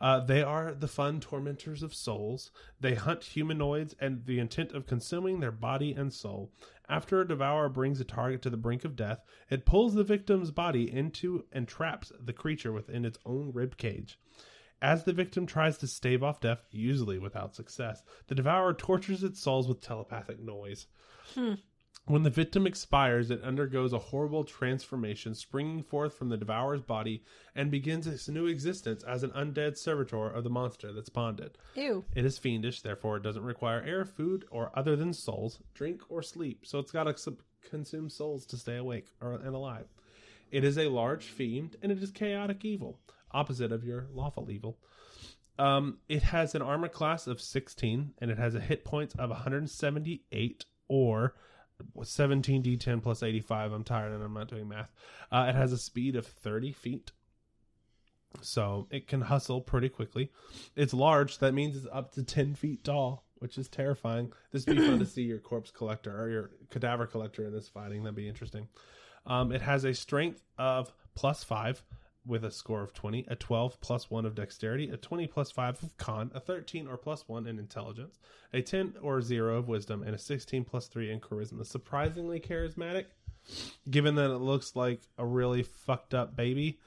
Uh, 0.00 0.20
they 0.20 0.42
are 0.42 0.72
the 0.72 0.88
fun 0.88 1.20
tormentors 1.20 1.82
of 1.82 1.94
souls. 1.94 2.50
They 2.80 2.94
hunt 2.94 3.24
humanoids 3.24 3.94
and 4.00 4.24
the 4.26 4.38
intent 4.38 4.72
of 4.72 4.86
consuming 4.86 5.40
their 5.40 5.52
body 5.52 5.92
and 5.92 6.12
soul. 6.12 6.52
After 6.88 7.20
a 7.20 7.28
devourer 7.28 7.68
brings 7.68 8.00
a 8.00 8.04
target 8.04 8.40
to 8.42 8.50
the 8.50 8.56
brink 8.56 8.84
of 8.84 8.96
death, 8.96 9.22
it 9.50 9.66
pulls 9.66 9.94
the 9.94 10.04
victim's 10.04 10.50
body 10.50 10.90
into 10.90 11.44
and 11.52 11.66
traps 11.66 12.12
the 12.18 12.32
creature 12.32 12.72
within 12.72 13.04
its 13.04 13.18
own 13.26 13.52
rib 13.52 13.76
cage. 13.76 14.18
As 14.80 15.02
the 15.02 15.12
victim 15.12 15.44
tries 15.44 15.76
to 15.78 15.88
stave 15.88 16.22
off 16.22 16.40
death, 16.40 16.64
usually 16.70 17.18
without 17.18 17.56
success, 17.56 18.02
the 18.28 18.36
devourer 18.36 18.74
tortures 18.74 19.24
its 19.24 19.40
souls 19.40 19.66
with 19.66 19.80
telepathic 19.80 20.38
noise. 20.38 20.86
When 22.08 22.22
the 22.22 22.30
victim 22.30 22.66
expires, 22.66 23.30
it 23.30 23.44
undergoes 23.44 23.92
a 23.92 23.98
horrible 23.98 24.42
transformation, 24.42 25.34
springing 25.34 25.82
forth 25.82 26.14
from 26.14 26.30
the 26.30 26.38
devourer's 26.38 26.80
body 26.80 27.22
and 27.54 27.70
begins 27.70 28.06
its 28.06 28.30
new 28.30 28.46
existence 28.46 29.02
as 29.02 29.22
an 29.22 29.30
undead 29.32 29.76
servitor 29.76 30.26
of 30.26 30.42
the 30.42 30.48
monster 30.48 30.90
that 30.90 31.04
spawned 31.04 31.38
it. 31.38 31.58
Ew. 31.74 32.06
It 32.14 32.24
is 32.24 32.38
fiendish, 32.38 32.80
therefore 32.80 33.18
it 33.18 33.22
doesn't 33.22 33.44
require 33.44 33.82
air, 33.82 34.06
food, 34.06 34.46
or 34.50 34.72
other 34.74 34.96
than 34.96 35.12
souls, 35.12 35.60
drink, 35.74 36.00
or 36.08 36.22
sleep. 36.22 36.64
So 36.64 36.78
it's 36.78 36.92
got 36.92 37.04
to 37.04 37.18
sub- 37.18 37.42
consume 37.68 38.08
souls 38.08 38.46
to 38.46 38.56
stay 38.56 38.76
awake 38.76 39.08
or 39.20 39.34
and 39.34 39.54
alive. 39.54 39.88
It 40.50 40.64
is 40.64 40.78
a 40.78 40.88
large 40.88 41.26
fiend, 41.26 41.76
and 41.82 41.92
it 41.92 42.02
is 42.02 42.10
chaotic 42.10 42.64
evil, 42.64 43.00
opposite 43.32 43.70
of 43.70 43.84
your 43.84 44.06
lawful 44.14 44.50
evil. 44.50 44.78
Um, 45.58 45.98
it 46.08 46.22
has 46.22 46.54
an 46.54 46.62
armor 46.62 46.88
class 46.88 47.26
of 47.26 47.38
16, 47.38 48.14
and 48.18 48.30
it 48.30 48.38
has 48.38 48.54
a 48.54 48.60
hit 48.60 48.86
points 48.86 49.14
of 49.18 49.28
178 49.28 50.64
or 50.88 51.34
17d10 51.98 53.02
plus 53.02 53.22
85. 53.22 53.72
I'm 53.72 53.84
tired 53.84 54.12
and 54.12 54.22
I'm 54.22 54.34
not 54.34 54.48
doing 54.48 54.68
math. 54.68 54.92
Uh, 55.30 55.46
it 55.48 55.54
has 55.54 55.72
a 55.72 55.78
speed 55.78 56.16
of 56.16 56.26
30 56.26 56.72
feet. 56.72 57.12
So 58.42 58.86
it 58.90 59.08
can 59.08 59.22
hustle 59.22 59.60
pretty 59.60 59.88
quickly. 59.88 60.30
It's 60.76 60.92
large. 60.92 61.38
That 61.38 61.54
means 61.54 61.76
it's 61.76 61.86
up 61.90 62.12
to 62.12 62.22
10 62.22 62.54
feet 62.54 62.84
tall, 62.84 63.24
which 63.38 63.56
is 63.56 63.68
terrifying. 63.68 64.32
This 64.52 64.66
would 64.66 64.76
be 64.76 64.86
fun 64.86 64.98
to 64.98 65.06
see 65.06 65.22
your 65.22 65.38
corpse 65.38 65.70
collector 65.70 66.14
or 66.20 66.28
your 66.28 66.50
cadaver 66.70 67.06
collector 67.06 67.44
in 67.44 67.52
this 67.52 67.68
fighting. 67.68 68.02
That'd 68.02 68.16
be 68.16 68.28
interesting. 68.28 68.68
Um, 69.26 69.52
it 69.52 69.62
has 69.62 69.84
a 69.84 69.94
strength 69.94 70.42
of 70.58 70.92
plus 71.14 71.42
5 71.42 71.82
with 72.28 72.44
a 72.44 72.50
score 72.50 72.82
of 72.82 72.92
20, 72.92 73.24
a 73.28 73.34
12 73.34 73.80
plus 73.80 74.10
1 74.10 74.26
of 74.26 74.34
dexterity, 74.34 74.90
a 74.90 74.96
20 74.96 75.26
plus 75.26 75.50
5 75.50 75.82
of 75.82 75.96
con, 75.96 76.30
a 76.34 76.40
13 76.40 76.86
or 76.86 76.96
plus 76.96 77.26
1 77.26 77.46
in 77.46 77.58
intelligence, 77.58 78.18
a 78.52 78.60
10 78.60 78.94
or 79.02 79.20
0 79.20 79.56
of 79.56 79.66
wisdom, 79.66 80.02
and 80.02 80.14
a 80.14 80.18
16 80.18 80.64
plus 80.64 80.86
3 80.86 81.10
in 81.10 81.20
charisma. 81.20 81.64
Surprisingly 81.66 82.38
charismatic, 82.38 83.06
given 83.90 84.14
that 84.16 84.30
it 84.30 84.38
looks 84.38 84.76
like 84.76 85.00
a 85.16 85.24
really 85.24 85.62
fucked 85.62 86.14
up 86.14 86.36
baby, 86.36 86.78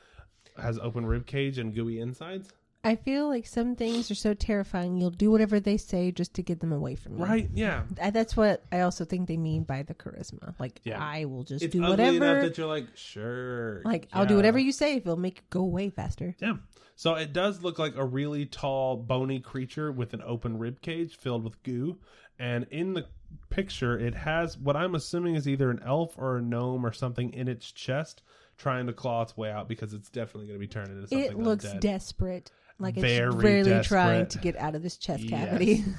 has 0.57 0.77
open 0.79 1.05
rib 1.05 1.25
cage 1.25 1.57
and 1.57 1.73
gooey 1.73 1.99
insides. 1.99 2.53
I 2.83 2.95
feel 2.95 3.27
like 3.29 3.45
some 3.45 3.75
things 3.75 4.09
are 4.09 4.15
so 4.15 4.33
terrifying 4.33 4.97
you'll 4.97 5.11
do 5.11 5.29
whatever 5.29 5.59
they 5.59 5.77
say 5.77 6.11
just 6.11 6.33
to 6.35 6.41
get 6.43 6.59
them 6.61 6.71
away 6.73 6.95
from 6.95 7.17
you. 7.17 7.23
Right? 7.23 7.49
Yeah. 7.53 7.83
Th- 7.95 8.11
That's 8.11 8.35
what 8.35 8.63
I 8.71 8.79
also 8.81 9.05
think 9.05 9.27
they 9.27 9.37
mean 9.37 9.63
by 9.63 9.83
the 9.83 9.93
charisma. 9.93 10.59
Like 10.59 10.81
Yeah. 10.83 10.99
I 10.99 11.25
will 11.25 11.43
just 11.43 11.63
It's 11.63 11.73
do 11.73 11.83
ugly 11.83 12.05
enough 12.05 12.19
whatever. 12.19 12.41
that 12.49 12.57
you're 12.57 12.67
like, 12.67 12.87
sure. 12.95 13.81
Like 13.85 14.07
I'll 14.11 14.25
do 14.25 14.33
yeah. 14.33 14.37
whatever 14.37 14.57
you 14.59 14.71
say 14.71 14.95
if 14.95 15.03
it'll 15.03 15.15
make 15.17 15.37
it 15.39 15.49
go 15.51 15.59
away 15.61 15.89
faster. 15.91 16.35
Yeah. 16.39 16.53
So 16.95 17.15
it 17.15 17.33
does 17.33 17.61
look 17.61 17.77
like 17.79 17.95
a 17.95 18.05
really 18.05 18.45
tall, 18.47 18.97
bony 18.97 19.39
creature 19.39 19.91
with 19.91 20.13
an 20.13 20.21
open 20.25 20.57
rib 20.57 20.81
cage 20.81 21.17
filled 21.17 21.43
with 21.43 21.61
goo. 21.63 21.97
And 22.39 22.65
in 22.71 22.93
the 22.93 23.05
picture, 23.49 23.99
it 23.99 24.15
has 24.15 24.57
what 24.57 24.75
I'm 24.75 24.95
assuming 24.95 25.35
is 25.35 25.47
either 25.47 25.69
an 25.69 25.81
elf 25.85 26.15
or 26.17 26.37
a 26.37 26.41
gnome 26.41 26.85
or 26.85 26.91
something 26.91 27.31
in 27.33 27.47
its 27.47 27.71
chest 27.71 28.23
trying 28.57 28.85
to 28.87 28.93
claw 28.93 29.23
its 29.23 29.35
way 29.35 29.49
out 29.49 29.67
because 29.67 29.93
it's 29.93 30.09
definitely 30.09 30.47
going 30.47 30.59
to 30.59 30.59
be 30.59 30.67
turned 30.67 30.89
into 30.89 31.07
something 31.07 31.31
It 31.31 31.37
looks 31.37 31.65
undead. 31.65 31.79
desperate. 31.79 32.51
Like 32.81 32.97
it's 32.97 33.03
Very 33.05 33.29
really 33.29 33.69
desperate. 33.69 33.87
trying 33.97 34.25
to 34.27 34.37
get 34.39 34.55
out 34.57 34.75
of 34.75 34.83
this 34.83 34.97
chest 34.97 35.23
Yes. 35.23 35.29
cavity. 35.49 35.83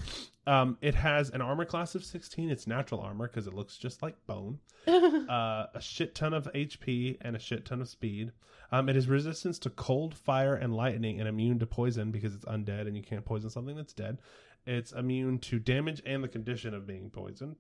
Um, 0.44 0.76
it 0.80 0.96
has 0.96 1.30
an 1.30 1.40
armor 1.40 1.64
class 1.64 1.94
of 1.94 2.04
16. 2.04 2.50
It's 2.50 2.66
natural 2.66 3.00
armor 3.00 3.28
because 3.28 3.46
it 3.46 3.54
looks 3.54 3.76
just 3.78 4.02
like 4.02 4.16
bone. 4.26 4.58
uh, 4.88 5.66
a 5.72 5.80
shit 5.80 6.16
ton 6.16 6.34
of 6.34 6.48
HP 6.52 7.16
and 7.20 7.36
a 7.36 7.38
shit 7.38 7.64
ton 7.64 7.80
of 7.80 7.88
speed. 7.88 8.32
Um, 8.72 8.88
it 8.88 8.96
is 8.96 9.06
resistance 9.06 9.60
to 9.60 9.70
cold, 9.70 10.16
fire, 10.16 10.56
and 10.56 10.74
lightning, 10.74 11.20
and 11.20 11.28
immune 11.28 11.60
to 11.60 11.66
poison 11.66 12.10
because 12.10 12.34
it's 12.34 12.44
undead 12.46 12.88
and 12.88 12.96
you 12.96 13.04
can't 13.04 13.24
poison 13.24 13.50
something 13.50 13.76
that's 13.76 13.92
dead. 13.92 14.18
It's 14.66 14.90
immune 14.90 15.38
to 15.40 15.60
damage 15.60 16.02
and 16.04 16.24
the 16.24 16.28
condition 16.28 16.74
of 16.74 16.88
being 16.88 17.08
poisoned. 17.10 17.54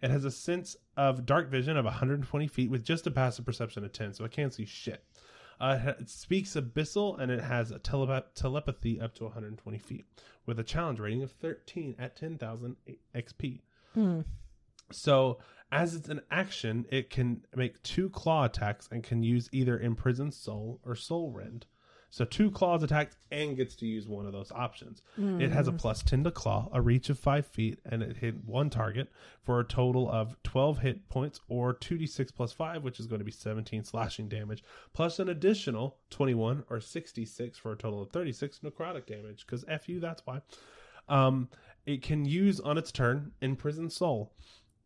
It 0.00 0.10
has 0.12 0.24
a 0.24 0.30
sense 0.30 0.76
of 0.96 1.26
dark 1.26 1.50
vision 1.50 1.76
of 1.76 1.86
120 1.86 2.46
feet 2.46 2.70
with 2.70 2.84
just 2.84 3.08
a 3.08 3.10
passive 3.10 3.46
perception 3.46 3.82
of 3.84 3.92
10, 3.92 4.14
so 4.14 4.24
it 4.24 4.30
can't 4.30 4.54
see 4.54 4.64
shit. 4.64 5.02
Uh, 5.60 5.92
it 5.98 6.08
speaks 6.08 6.54
abyssal 6.54 7.18
and 7.18 7.30
it 7.30 7.40
has 7.40 7.70
a 7.70 7.78
telepa- 7.78 8.24
telepathy 8.34 9.00
up 9.00 9.14
to 9.14 9.24
120 9.24 9.78
feet 9.78 10.06
with 10.46 10.58
a 10.58 10.64
challenge 10.64 11.00
rating 11.00 11.22
of 11.22 11.32
13 11.32 11.96
at 11.98 12.16
10,000 12.16 12.76
XP. 13.14 13.60
Hmm. 13.94 14.20
So, 14.90 15.38
as 15.70 15.94
it's 15.94 16.08
an 16.08 16.22
action, 16.30 16.86
it 16.90 17.10
can 17.10 17.44
make 17.54 17.82
two 17.82 18.08
claw 18.08 18.44
attacks 18.44 18.88
and 18.90 19.02
can 19.02 19.22
use 19.22 19.50
either 19.52 19.78
Imprisoned 19.78 20.32
Soul 20.32 20.80
or 20.84 20.94
Soul 20.94 21.30
Rend. 21.30 21.66
So, 22.10 22.24
two 22.24 22.50
claws 22.50 22.82
attacks 22.82 23.16
and 23.30 23.56
gets 23.56 23.74
to 23.76 23.86
use 23.86 24.08
one 24.08 24.24
of 24.24 24.32
those 24.32 24.50
options. 24.50 25.02
It 25.40 25.50
has 25.50 25.68
a 25.68 25.72
plus 25.72 26.02
10 26.02 26.24
to 26.24 26.30
claw, 26.30 26.68
a 26.72 26.80
reach 26.80 27.10
of 27.10 27.18
5 27.18 27.46
feet, 27.46 27.80
and 27.84 28.02
it 28.02 28.16
hit 28.16 28.44
one 28.46 28.70
target 28.70 29.10
for 29.42 29.60
a 29.60 29.64
total 29.64 30.10
of 30.10 30.34
12 30.42 30.78
hit 30.78 31.08
points 31.10 31.40
or 31.48 31.74
2d6 31.74 32.34
plus 32.34 32.52
5, 32.52 32.82
which 32.82 32.98
is 32.98 33.06
going 33.06 33.18
to 33.18 33.24
be 33.24 33.30
17 33.32 33.84
slashing 33.84 34.28
damage, 34.28 34.64
plus 34.94 35.18
an 35.18 35.28
additional 35.28 35.98
21 36.10 36.64
or 36.70 36.80
66 36.80 37.58
for 37.58 37.72
a 37.72 37.76
total 37.76 38.02
of 38.02 38.10
36 38.10 38.60
necrotic 38.60 39.06
damage. 39.06 39.44
Because 39.44 39.64
F 39.68 39.88
you, 39.88 40.00
that's 40.00 40.22
why. 40.24 40.40
Um, 41.08 41.48
it 41.86 42.02
can 42.02 42.24
use 42.24 42.60
on 42.60 42.76
its 42.76 42.92
turn 42.92 43.32
Imprisoned 43.40 43.92
Soul. 43.92 44.32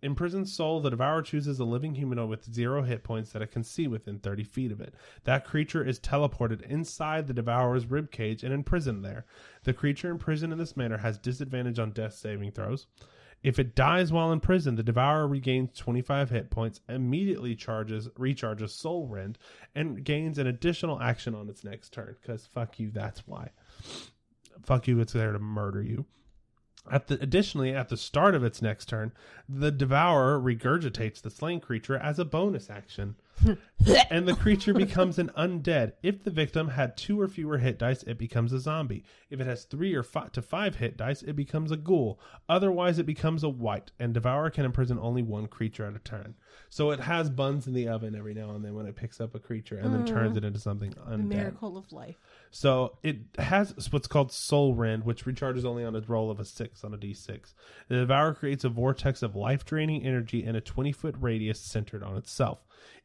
Imprisoned 0.02 0.48
Soul, 0.48 0.80
the 0.80 0.90
Devourer 0.90 1.22
chooses 1.22 1.60
a 1.60 1.64
living 1.64 1.94
humanoid 1.94 2.28
with 2.28 2.52
zero 2.52 2.82
hit 2.82 3.04
points 3.04 3.30
that 3.30 3.42
it 3.42 3.52
can 3.52 3.62
see 3.62 3.86
within 3.86 4.18
30 4.18 4.42
feet 4.42 4.72
of 4.72 4.80
it. 4.80 4.94
That 5.24 5.44
creature 5.44 5.84
is 5.84 6.00
teleported 6.00 6.62
inside 6.62 7.28
the 7.28 7.32
Devourer's 7.32 7.86
ribcage 7.86 8.42
and 8.42 8.52
imprisoned 8.52 9.04
there. 9.04 9.26
The 9.62 9.72
creature 9.72 10.10
imprisoned 10.10 10.52
in 10.52 10.58
this 10.58 10.76
manner 10.76 10.98
has 10.98 11.18
disadvantage 11.18 11.78
on 11.78 11.92
death 11.92 12.14
saving 12.14 12.50
throws. 12.50 12.86
If 13.44 13.58
it 13.58 13.76
dies 13.76 14.12
while 14.12 14.32
in 14.32 14.40
prison, 14.40 14.74
the 14.74 14.82
Devourer 14.82 15.28
regains 15.28 15.70
25 15.76 16.30
hit 16.30 16.50
points, 16.50 16.80
immediately 16.88 17.54
charges 17.54 18.08
recharges 18.10 18.70
Soul 18.70 19.06
Rend, 19.06 19.38
and 19.74 20.04
gains 20.04 20.38
an 20.38 20.48
additional 20.48 21.00
action 21.00 21.34
on 21.34 21.48
its 21.48 21.62
next 21.62 21.92
turn. 21.92 22.16
Because 22.20 22.46
fuck 22.46 22.80
you, 22.80 22.90
that's 22.90 23.26
why. 23.26 23.50
Fuck 24.64 24.88
you, 24.88 25.00
it's 25.00 25.12
there 25.12 25.32
to 25.32 25.38
murder 25.38 25.82
you. 25.82 26.06
At 26.90 27.06
the, 27.06 27.14
additionally, 27.22 27.72
at 27.72 27.90
the 27.90 27.96
start 27.96 28.34
of 28.34 28.42
its 28.42 28.60
next 28.60 28.88
turn, 28.88 29.12
the 29.48 29.70
devourer 29.70 30.40
regurgitates 30.40 31.22
the 31.22 31.30
slain 31.30 31.60
creature 31.60 31.96
as 31.96 32.18
a 32.18 32.24
bonus 32.24 32.68
action, 32.68 33.14
and 34.10 34.26
the 34.26 34.34
creature 34.34 34.74
becomes 34.74 35.18
an 35.18 35.30
undead. 35.38 35.92
If 36.02 36.24
the 36.24 36.30
victim 36.30 36.68
had 36.68 36.96
two 36.96 37.20
or 37.20 37.28
fewer 37.28 37.58
hit 37.58 37.78
dice, 37.78 38.02
it 38.02 38.18
becomes 38.18 38.52
a 38.52 38.58
zombie. 38.58 39.04
If 39.30 39.40
it 39.40 39.46
has 39.46 39.62
three 39.64 39.94
or 39.94 40.02
five 40.02 40.32
to 40.32 40.42
five 40.42 40.76
hit 40.76 40.96
dice, 40.96 41.22
it 41.22 41.34
becomes 41.34 41.70
a 41.70 41.76
ghoul. 41.76 42.18
Otherwise, 42.48 42.98
it 42.98 43.06
becomes 43.06 43.44
a 43.44 43.48
wight, 43.48 43.92
and 44.00 44.12
devourer 44.12 44.50
can 44.50 44.64
imprison 44.64 44.98
only 44.98 45.22
one 45.22 45.46
creature 45.46 45.86
at 45.86 45.94
a 45.94 46.00
turn. 46.00 46.34
So 46.68 46.90
it 46.90 47.00
has 47.00 47.30
buns 47.30 47.66
in 47.68 47.74
the 47.74 47.88
oven 47.88 48.16
every 48.16 48.34
now 48.34 48.50
and 48.50 48.64
then 48.64 48.74
when 48.74 48.86
it 48.86 48.96
picks 48.96 49.20
up 49.20 49.34
a 49.34 49.38
creature 49.38 49.78
and 49.78 49.94
then 49.94 50.04
turns 50.04 50.34
mm. 50.34 50.38
it 50.38 50.44
into 50.44 50.58
something 50.58 50.90
The 50.90 51.00
undead. 51.00 51.28
miracle 51.28 51.76
of 51.76 51.92
life. 51.92 52.16
So 52.54 52.98
it 53.02 53.16
has 53.38 53.88
what's 53.90 54.06
called 54.06 54.30
Soul 54.30 54.74
Rend, 54.74 55.04
which 55.04 55.24
recharges 55.24 55.64
only 55.64 55.84
on 55.84 55.96
a 55.96 56.00
roll 56.00 56.30
of 56.30 56.38
a 56.38 56.44
six 56.44 56.84
on 56.84 56.92
a 56.92 56.98
d6. 56.98 57.54
The 57.88 57.94
Devourer 57.94 58.34
creates 58.34 58.62
a 58.62 58.68
vortex 58.68 59.22
of 59.22 59.34
life 59.34 59.64
draining 59.64 60.04
energy 60.04 60.44
in 60.44 60.54
a 60.54 60.60
20 60.60 60.92
foot 60.92 61.14
radius 61.18 61.58
centered 61.58 62.02
on 62.02 62.18
itself. 62.18 62.58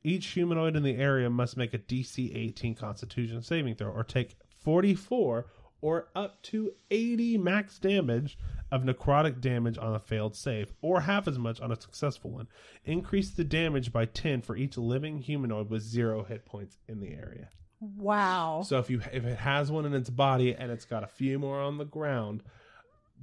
Each 0.04 0.28
humanoid 0.28 0.76
in 0.76 0.84
the 0.84 0.98
area 0.98 1.30
must 1.30 1.56
make 1.56 1.74
a 1.74 1.80
DC 1.80 2.36
18 2.36 2.76
Constitution 2.76 3.42
saving 3.42 3.76
throw 3.76 3.90
or 3.90 4.04
take 4.04 4.36
44 4.58 5.46
or 5.80 6.10
up 6.14 6.42
to 6.44 6.74
80 6.92 7.38
max 7.38 7.80
damage 7.80 8.38
of 8.70 8.84
necrotic 8.84 9.40
damage 9.40 9.78
on 9.78 9.96
a 9.96 10.00
failed 10.00 10.36
save, 10.36 10.74
or 10.82 11.00
half 11.02 11.26
as 11.26 11.40
much 11.40 11.62
on 11.62 11.72
a 11.72 11.80
successful 11.80 12.32
one. 12.32 12.50
Increase 12.84 13.30
the 13.30 13.46
damage 13.46 13.94
by 13.94 14.04
10 14.04 14.42
for 14.42 14.58
each 14.58 14.78
living 14.78 15.20
humanoid 15.20 15.70
with 15.70 15.84
zero 15.84 16.26
hit 16.26 16.44
points 16.46 16.78
in 16.86 17.00
the 17.00 17.14
area. 17.14 17.48
Wow. 17.80 18.64
So 18.66 18.80
if 18.80 18.90
you 18.90 19.02
if 19.12 19.26
it 19.26 19.38
has 19.38 19.72
one 19.72 19.86
in 19.86 19.94
its 19.94 20.10
body 20.10 20.56
and 20.56 20.72
it's 20.72 20.86
got 20.86 21.04
a 21.04 21.08
few 21.08 21.38
more 21.38 21.60
on 21.60 21.78
the 21.78 21.86
ground, 21.86 22.44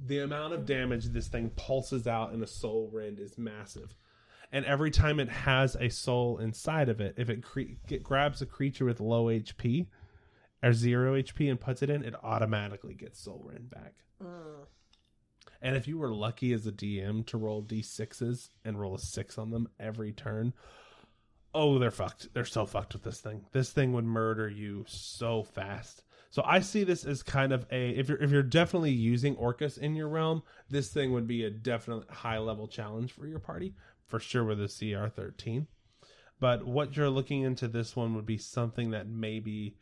the 0.05 0.19
amount 0.19 0.53
of 0.53 0.65
damage 0.65 1.05
this 1.05 1.27
thing 1.27 1.51
pulses 1.55 2.07
out 2.07 2.33
in 2.33 2.41
a 2.41 2.47
soul 2.47 2.89
rend 2.91 3.19
is 3.19 3.37
massive. 3.37 3.95
And 4.51 4.63
every 4.65 4.91
time 4.91 5.19
it 5.19 5.29
has 5.29 5.75
a 5.75 5.89
soul 5.89 6.37
inside 6.37 6.87
of 6.87 7.01
it, 7.01 7.15
if 7.17 7.29
it 7.29 7.43
cre- 7.43 7.75
get, 7.87 8.03
grabs 8.03 8.41
a 8.41 8.45
creature 8.45 8.85
with 8.85 8.99
low 8.99 9.25
HP 9.25 9.87
or 10.63 10.71
zero 10.71 11.21
HP 11.21 11.49
and 11.49 11.59
puts 11.59 11.81
it 11.81 11.89
in, 11.89 12.03
it 12.03 12.15
automatically 12.23 12.93
gets 12.93 13.19
soul 13.19 13.43
rend 13.43 13.69
back. 13.69 13.93
Mm. 14.23 14.65
And 15.61 15.75
if 15.75 15.87
you 15.87 15.97
were 15.97 16.13
lucky 16.13 16.53
as 16.53 16.67
a 16.67 16.71
DM 16.71 17.25
to 17.27 17.37
roll 17.37 17.63
d6s 17.63 18.49
and 18.63 18.79
roll 18.79 18.95
a 18.95 18.99
six 18.99 19.37
on 19.37 19.49
them 19.49 19.67
every 19.79 20.11
turn, 20.11 20.53
oh, 21.55 21.79
they're 21.79 21.89
fucked. 21.89 22.33
They're 22.33 22.45
so 22.45 22.65
fucked 22.65 22.93
with 22.93 23.03
this 23.03 23.21
thing. 23.21 23.45
This 23.51 23.71
thing 23.71 23.93
would 23.93 24.05
murder 24.05 24.47
you 24.47 24.85
so 24.87 25.43
fast. 25.43 26.03
So 26.29 26.43
I 26.45 26.59
see 26.59 26.83
this 26.83 27.05
as 27.05 27.23
kind 27.23 27.53
of 27.53 27.65
a 27.71 27.91
if 27.91 28.09
you're 28.09 28.21
if 28.21 28.29
you're 28.29 28.43
definitely 28.43 28.91
using 28.91 29.37
Orcus 29.37 29.77
in 29.77 29.95
your 29.95 30.09
realm, 30.09 30.43
this 30.69 30.89
thing 30.89 31.13
would 31.13 31.27
be 31.27 31.45
a 31.45 31.49
definite 31.49 32.09
high 32.09 32.39
level 32.39 32.67
challenge 32.67 33.13
for 33.13 33.25
your 33.25 33.39
party 33.39 33.73
for 34.05 34.19
sure 34.19 34.43
with 34.43 34.61
a 34.61 34.67
CR 34.67 35.07
thirteen. 35.07 35.67
But 36.39 36.67
what 36.67 36.97
you're 36.97 37.09
looking 37.09 37.43
into 37.43 37.69
this 37.69 37.95
one 37.95 38.13
would 38.15 38.25
be 38.25 38.37
something 38.37 38.91
that 38.91 39.07
maybe 39.07 39.77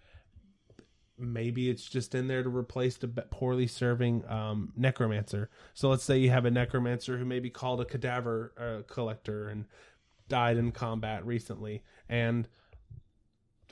maybe 1.17 1.69
it's 1.69 1.85
just 1.85 2.15
in 2.15 2.27
there 2.27 2.43
to 2.43 2.49
replace 2.49 2.97
the 2.97 3.07
poorly 3.07 3.67
serving 3.67 4.23
um, 4.29 4.73
necromancer. 4.75 5.49
So 5.73 5.89
let's 5.89 6.03
say 6.03 6.17
you 6.17 6.29
have 6.29 6.45
a 6.45 6.51
necromancer 6.51 7.17
who 7.17 7.25
maybe 7.25 7.49
called 7.49 7.81
a 7.81 7.85
cadaver 7.85 8.53
uh, 8.57 8.91
collector 8.91 9.47
and 9.47 9.65
died 10.33 10.57
in 10.57 10.71
combat 10.71 11.23
recently, 11.27 11.83
and 12.09 12.47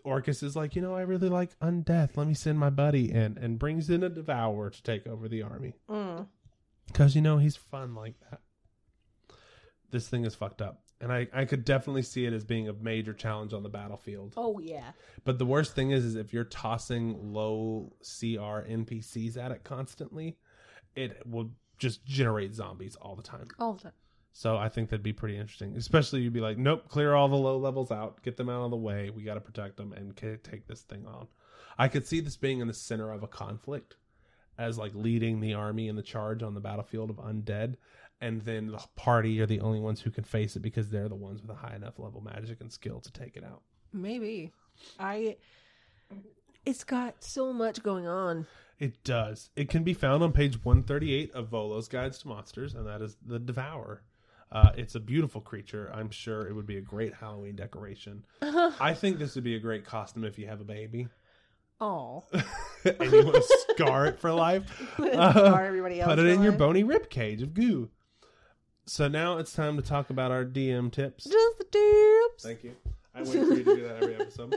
Orcus 0.03 0.43
is 0.43 0.55
like, 0.55 0.75
you 0.75 0.81
know, 0.83 0.93
I 0.93 1.01
really 1.01 1.27
like 1.27 1.57
undeath. 1.59 2.15
Let 2.17 2.27
me 2.27 2.35
send 2.35 2.59
my 2.59 2.69
buddy 2.69 3.11
in, 3.11 3.39
and 3.41 3.57
brings 3.57 3.89
in 3.89 4.03
a 4.03 4.09
devourer 4.09 4.69
to 4.69 4.83
take 4.83 5.07
over 5.07 5.27
the 5.27 5.41
army 5.41 5.73
Mm. 5.89 6.27
because 6.85 7.15
you 7.15 7.21
know 7.21 7.39
he's 7.39 7.55
fun 7.55 7.95
like 7.95 8.13
that. 8.29 8.41
This 9.89 10.07
thing 10.07 10.23
is 10.23 10.35
fucked 10.35 10.61
up. 10.61 10.83
And 10.99 11.11
I, 11.11 11.27
I 11.33 11.45
could 11.45 11.65
definitely 11.65 12.03
see 12.03 12.25
it 12.25 12.33
as 12.33 12.43
being 12.45 12.69
a 12.69 12.73
major 12.73 13.11
challenge 13.13 13.53
on 13.53 13.63
the 13.63 13.69
battlefield. 13.69 14.35
Oh 14.37 14.59
yeah. 14.59 14.91
But 15.23 15.39
the 15.39 15.47
worst 15.47 15.73
thing 15.73 15.89
is, 15.89 16.05
is 16.05 16.15
if 16.15 16.31
you're 16.31 16.43
tossing 16.43 17.33
low 17.33 17.93
CR 18.03 18.61
NPCs 18.69 19.35
at 19.35 19.51
it 19.51 19.63
constantly, 19.63 20.37
it 20.95 21.23
will 21.25 21.49
just 21.79 22.05
generate 22.05 22.53
zombies 22.53 22.95
all 22.97 23.15
the 23.15 23.23
time. 23.23 23.47
All 23.57 23.73
the 23.73 23.81
time. 23.81 23.91
So 24.33 24.57
I 24.57 24.69
think 24.69 24.89
that'd 24.89 25.03
be 25.03 25.13
pretty 25.13 25.37
interesting. 25.37 25.75
Especially 25.75 26.21
you'd 26.21 26.33
be 26.33 26.39
like, 26.39 26.57
nope, 26.57 26.87
clear 26.87 27.13
all 27.13 27.27
the 27.27 27.35
low 27.35 27.57
levels 27.57 27.91
out, 27.91 28.23
get 28.23 28.37
them 28.37 28.49
out 28.49 28.63
of 28.63 28.71
the 28.71 28.77
way. 28.77 29.09
We 29.09 29.23
got 29.23 29.33
to 29.33 29.41
protect 29.41 29.77
them 29.77 29.93
and 29.93 30.15
take 30.15 30.67
this 30.67 30.81
thing 30.81 31.05
on. 31.05 31.27
I 31.77 31.87
could 31.87 32.07
see 32.07 32.19
this 32.19 32.37
being 32.37 32.59
in 32.59 32.67
the 32.67 32.73
center 32.73 33.11
of 33.11 33.23
a 33.23 33.27
conflict, 33.27 33.95
as 34.57 34.77
like 34.77 34.93
leading 34.93 35.39
the 35.39 35.53
army 35.53 35.87
in 35.87 35.95
the 35.95 36.01
charge 36.01 36.43
on 36.43 36.53
the 36.53 36.59
battlefield 36.59 37.09
of 37.09 37.17
undead, 37.17 37.75
and 38.19 38.41
then 38.41 38.67
the 38.67 38.79
party 38.95 39.41
are 39.41 39.45
the 39.45 39.61
only 39.61 39.79
ones 39.79 40.01
who 40.01 40.11
can 40.11 40.23
face 40.23 40.55
it 40.55 40.61
because 40.61 40.89
they're 40.89 41.09
the 41.09 41.15
ones 41.15 41.41
with 41.41 41.49
a 41.49 41.55
high 41.55 41.75
enough 41.75 41.97
level 41.97 42.21
magic 42.21 42.61
and 42.61 42.71
skill 42.71 42.99
to 42.99 43.11
take 43.11 43.35
it 43.35 43.43
out. 43.43 43.63
Maybe. 43.91 44.51
I. 44.99 45.37
It's 46.65 46.83
got 46.83 47.23
so 47.23 47.51
much 47.51 47.81
going 47.81 48.07
on. 48.07 48.45
It 48.77 49.03
does. 49.03 49.49
It 49.55 49.69
can 49.69 49.83
be 49.83 49.93
found 49.93 50.21
on 50.23 50.31
page 50.31 50.63
138 50.63 51.31
of 51.33 51.47
Volo's 51.49 51.87
Guides 51.87 52.19
to 52.19 52.27
Monsters, 52.27 52.75
and 52.75 52.85
that 52.85 53.01
is 53.01 53.17
the 53.25 53.39
Devourer. 53.39 54.03
Uh, 54.51 54.71
it's 54.75 54.95
a 54.95 54.99
beautiful 54.99 55.39
creature. 55.41 55.89
I'm 55.93 56.09
sure 56.09 56.45
it 56.47 56.53
would 56.53 56.67
be 56.67 56.77
a 56.77 56.81
great 56.81 57.13
Halloween 57.13 57.55
decoration. 57.55 58.23
I 58.41 58.93
think 58.93 59.17
this 59.17 59.35
would 59.35 59.43
be 59.43 59.55
a 59.55 59.59
great 59.59 59.85
costume 59.85 60.25
if 60.25 60.37
you 60.37 60.47
have 60.47 60.59
a 60.61 60.65
baby 60.65 61.07
Oh. 61.81 62.23
and 62.85 63.11
you 63.11 63.23
want 63.25 63.35
to 63.37 63.57
scar 63.71 64.05
it 64.05 64.19
for 64.19 64.31
life. 64.31 64.63
Scar 64.97 65.65
everybody 65.65 65.99
else. 65.99 66.09
Put 66.09 66.19
it 66.19 66.27
in 66.27 66.43
your 66.43 66.51
life. 66.51 66.59
bony 66.59 66.83
rib 66.83 67.09
cage 67.09 67.41
of 67.41 67.55
goo. 67.55 67.89
So 68.85 69.07
now 69.07 69.39
it's 69.39 69.51
time 69.53 69.77
to 69.77 69.81
talk 69.81 70.11
about 70.11 70.31
our 70.31 70.45
DM 70.45 70.91
tips. 70.91 71.23
Just 71.23 71.57
the 71.57 71.63
tips. 71.65 72.43
Thank 72.43 72.63
you. 72.63 72.75
I 73.15 73.23
wait 73.23 73.31
for 73.31 73.37
you 73.37 73.63
to 73.63 73.75
do 73.75 73.83
that 73.87 74.03
every 74.03 74.15
episode. 74.15 74.55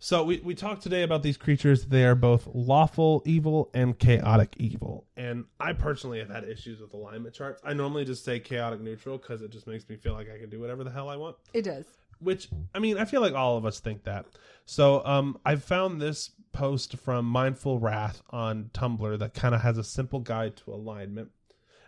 So 0.00 0.24
we, 0.24 0.40
we 0.40 0.56
talked 0.56 0.82
today 0.82 1.04
about 1.04 1.22
these 1.22 1.36
creatures. 1.36 1.86
They 1.86 2.04
are 2.04 2.16
both 2.16 2.48
lawful 2.52 3.22
evil 3.24 3.70
and 3.72 3.96
chaotic 3.96 4.54
evil. 4.58 5.06
And 5.22 5.44
I 5.60 5.72
personally 5.72 6.18
have 6.18 6.30
had 6.30 6.42
issues 6.42 6.80
with 6.80 6.94
alignment 6.94 7.32
charts. 7.32 7.62
I 7.64 7.74
normally 7.74 8.04
just 8.04 8.24
say 8.24 8.40
chaotic 8.40 8.80
neutral 8.80 9.18
because 9.18 9.40
it 9.40 9.52
just 9.52 9.68
makes 9.68 9.88
me 9.88 9.94
feel 9.94 10.14
like 10.14 10.26
I 10.28 10.36
can 10.36 10.50
do 10.50 10.58
whatever 10.58 10.82
the 10.82 10.90
hell 10.90 11.08
I 11.08 11.14
want. 11.14 11.36
It 11.54 11.62
does. 11.62 11.84
Which 12.18 12.48
I 12.74 12.80
mean, 12.80 12.98
I 12.98 13.04
feel 13.04 13.20
like 13.20 13.32
all 13.32 13.56
of 13.56 13.64
us 13.64 13.78
think 13.78 14.02
that. 14.02 14.26
So 14.66 15.00
um, 15.06 15.38
I 15.46 15.54
found 15.54 16.00
this 16.00 16.32
post 16.50 16.96
from 16.96 17.24
Mindful 17.24 17.78
Wrath 17.78 18.20
on 18.30 18.70
Tumblr 18.74 19.16
that 19.20 19.32
kind 19.32 19.54
of 19.54 19.60
has 19.60 19.78
a 19.78 19.84
simple 19.84 20.18
guide 20.18 20.56
to 20.56 20.72
alignment. 20.72 21.30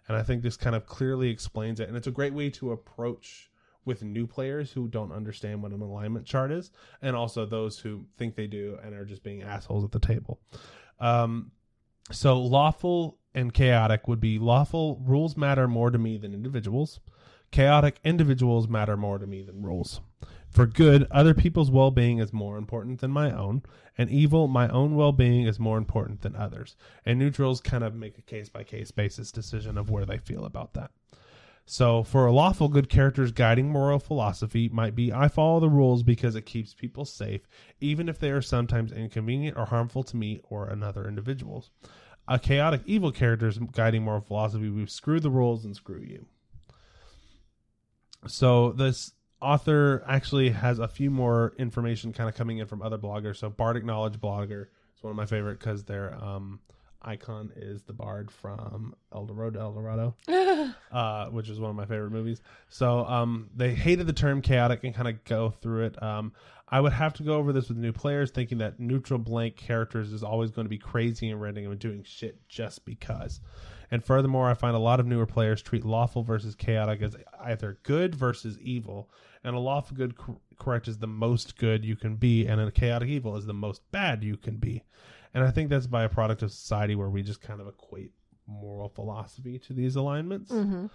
And 0.07 0.16
I 0.16 0.23
think 0.23 0.44
this 0.44 0.57
kind 0.57 0.77
of 0.77 0.87
clearly 0.87 1.29
explains 1.29 1.81
it. 1.81 1.88
And 1.88 1.97
it's 1.97 2.07
a 2.07 2.12
great 2.12 2.35
way 2.35 2.51
to 2.51 2.70
approach 2.70 3.51
with 3.85 4.05
new 4.05 4.29
players 4.29 4.70
who 4.70 4.87
don't 4.87 5.11
understand 5.11 5.61
what 5.61 5.73
an 5.73 5.81
alignment 5.81 6.25
chart 6.25 6.53
is, 6.53 6.70
and 7.03 7.16
also 7.16 7.44
those 7.44 7.81
who 7.81 8.05
think 8.16 8.37
they 8.37 8.47
do 8.47 8.79
and 8.85 8.94
are 8.94 9.05
just 9.05 9.25
being 9.25 9.42
assholes 9.42 9.83
at 9.83 9.90
the 9.90 9.99
table. 9.99 10.40
Um, 11.01 11.51
so 12.12 12.40
lawful 12.40 13.18
and 13.35 13.53
chaotic 13.53 14.07
would 14.07 14.20
be 14.20 14.38
lawful 14.38 15.01
rules 15.05 15.37
matter 15.37 15.66
more 15.66 15.90
to 15.90 15.99
me 15.99 16.16
than 16.16 16.33
individuals. 16.33 17.01
Chaotic 17.51 18.01
individuals 18.05 18.68
matter 18.68 18.97
more 18.97 19.18
to 19.18 19.27
me 19.27 19.42
than 19.42 19.62
rules. 19.62 20.01
For 20.51 20.66
good, 20.66 21.07
other 21.11 21.35
people's 21.35 21.70
well 21.70 21.90
being 21.90 22.18
is 22.18 22.33
more 22.33 22.57
important 22.57 23.01
than 23.01 23.11
my 23.11 23.33
own, 23.33 23.62
and 23.99 24.09
evil, 24.09 24.47
my 24.47 24.68
own 24.68 24.94
well 24.94 25.12
being 25.12 25.47
is 25.47 25.59
more 25.59 25.79
important 25.79 26.23
than 26.23 26.37
others. 26.37 26.77
And 27.05 27.18
neutrals 27.18 27.61
kind 27.61 27.83
of 27.83 27.94
make 27.94 28.18
a 28.18 28.23
case 28.23 28.49
by 28.49 28.62
case 28.62 28.90
basis 28.90 29.33
decision 29.33 29.77
of 29.77 29.90
where 29.90 30.07
they 30.07 30.18
feel 30.18 30.44
about 30.44 30.75
that. 30.75 30.92
So, 31.66 32.03
for 32.03 32.27
a 32.27 32.33
lawful 32.33 32.68
good 32.68 32.88
character's 32.88 33.33
guiding 33.33 33.70
moral 33.70 33.99
philosophy 33.99 34.68
might 34.68 34.94
be 34.94 35.12
I 35.12 35.29
follow 35.29 35.61
the 35.61 35.70
rules 35.70 36.03
because 36.03 36.37
it 36.37 36.47
keeps 36.47 36.75
people 36.75 37.05
safe, 37.05 37.49
even 37.81 38.09
if 38.09 38.18
they 38.18 38.31
are 38.31 38.42
sometimes 38.42 38.92
inconvenient 38.92 39.57
or 39.57 39.66
harmful 39.66 40.03
to 40.05 40.16
me 40.16 40.40
or 40.44 40.68
another 40.68 41.09
individuals. 41.09 41.70
A 42.27 42.39
chaotic 42.39 42.83
evil 42.87 43.13
character's 43.13 43.59
guiding 43.59 44.03
moral 44.03 44.21
philosophy 44.21 44.69
would 44.69 44.87
be 44.87 44.91
screw 44.91 45.21
the 45.21 45.31
rules 45.31 45.65
and 45.65 45.77
screw 45.77 46.01
you. 46.01 46.27
So, 48.27 48.73
this 48.73 49.13
author 49.43 50.03
actually 50.07 50.51
has 50.51 50.79
a 50.79 50.89
few 50.89 51.11
more 51.11 51.53
information 51.59 52.15
kind 52.15 52.29
of 52.29 52.35
coming 52.35 52.59
in 52.59 52.67
from 52.67 52.81
other 52.81 52.97
bloggers. 52.97 53.37
So, 53.37 53.51
Bardic 53.51 53.85
Knowledge 53.85 54.19
Blogger 54.19 54.69
is 54.97 55.03
one 55.03 55.11
of 55.11 55.17
my 55.17 55.27
favorite 55.27 55.59
because 55.59 55.85
they're 55.85 56.15
um, 56.15 56.61
icon 57.05 57.53
is 57.57 57.83
the 57.83 57.93
bard 57.93 58.31
from 58.31 58.95
El 59.13 59.27
Dorado, 59.27 59.61
El 59.61 59.73
Dorado, 59.73 60.17
uh, 60.93 61.27
which 61.27 61.49
is 61.49 61.61
one 61.61 61.71
of 61.71 61.77
my 61.77 61.85
favorite 61.85 62.11
movies. 62.11 62.41
So 62.69 63.05
um, 63.07 63.51
they 63.55 63.75
hated 63.75 64.07
the 64.07 64.13
term 64.13 64.43
chaotic 64.43 64.85
and 64.85 64.95
kind 64.95 65.09
of 65.09 65.23
go 65.25 65.51
through 65.51 65.87
it. 65.87 66.03
Um, 66.03 66.33
I 66.75 66.81
would 66.81 66.93
have 66.93 67.13
to 67.15 67.23
go 67.23 67.37
over 67.37 67.53
this 67.53 67.69
with 67.69 67.79
new 67.79 67.93
players, 67.93 68.33
thinking 68.33 68.59
that 68.59 68.81
neutral 68.81 69.21
blank 69.21 69.55
characters 69.55 70.13
is 70.13 70.25
always 70.25 70.51
going 70.51 70.65
to 70.65 70.69
be 70.69 70.77
crazy 70.77 71.31
and 71.31 71.41
random 71.41 71.71
and 71.71 71.79
doing 71.79 72.03
shit 72.03 72.49
just 72.49 72.85
because. 72.85 73.39
And 73.93 74.05
furthermore, 74.05 74.51
I 74.51 74.55
find 74.55 74.75
a 74.75 74.81
lot 74.81 74.99
of 74.99 75.07
newer 75.07 75.25
players 75.25 75.63
treat 75.63 75.85
lawful 75.85 76.25
versus 76.25 76.57
chaotic 76.57 77.01
as 77.01 77.17
either 77.41 77.79
good 77.85 78.17
versus 78.17 78.59
evil, 78.59 79.09
and 79.45 79.55
a 79.55 79.59
lawful 79.61 79.97
good 79.97 80.17
correct 80.59 80.89
is 80.89 80.99
the 80.99 81.07
most 81.07 81.57
good 81.59 81.85
you 81.85 81.95
can 81.95 82.17
be, 82.17 82.45
and 82.45 82.61
a 82.61 82.73
chaotic 82.73 83.09
evil 83.09 83.37
is 83.37 83.47
the 83.47 83.55
most 83.55 83.89
bad 83.93 84.25
you 84.25 84.37
can 84.37 84.57
be. 84.57 84.83
And 85.33 85.45
I 85.45 85.53
think 85.53 85.71
that's 85.71 85.87
by 85.87 86.03
a 86.03 86.09
product 86.09 86.43
of 86.43 86.51
society 86.51 86.97
where 86.97 87.09
we 87.09 87.23
just 87.23 87.41
kind 87.41 87.61
of 87.61 87.69
equate 87.69 88.11
moral 88.49 88.89
philosophy 88.89 89.61
to 89.61 89.73
these 89.75 89.95
alignments. 89.95 90.51
Mm-hmm. 90.51 90.87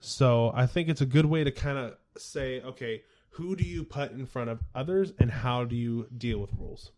So 0.00 0.50
I 0.56 0.66
think 0.66 0.88
it's 0.88 1.02
a 1.02 1.06
good 1.06 1.26
way 1.26 1.44
to 1.44 1.52
kind 1.52 1.78
of 1.78 1.94
say, 2.16 2.62
okay, 2.62 3.04
who 3.30 3.56
do 3.56 3.64
you 3.64 3.84
put 3.84 4.12
in 4.12 4.26
front 4.26 4.50
of 4.50 4.60
others 4.74 5.12
and 5.18 5.30
how 5.30 5.64
do 5.64 5.76
you 5.76 6.06
deal 6.16 6.38
with 6.38 6.50
rules? 6.56 6.92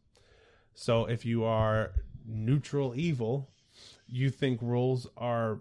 So 0.75 1.05
if 1.07 1.25
you 1.25 1.45
are 1.45 1.93
neutral 2.27 2.95
evil, 2.97 3.51
you 4.07 4.31
think 4.31 4.61
rules 4.63 5.07
are 5.17 5.61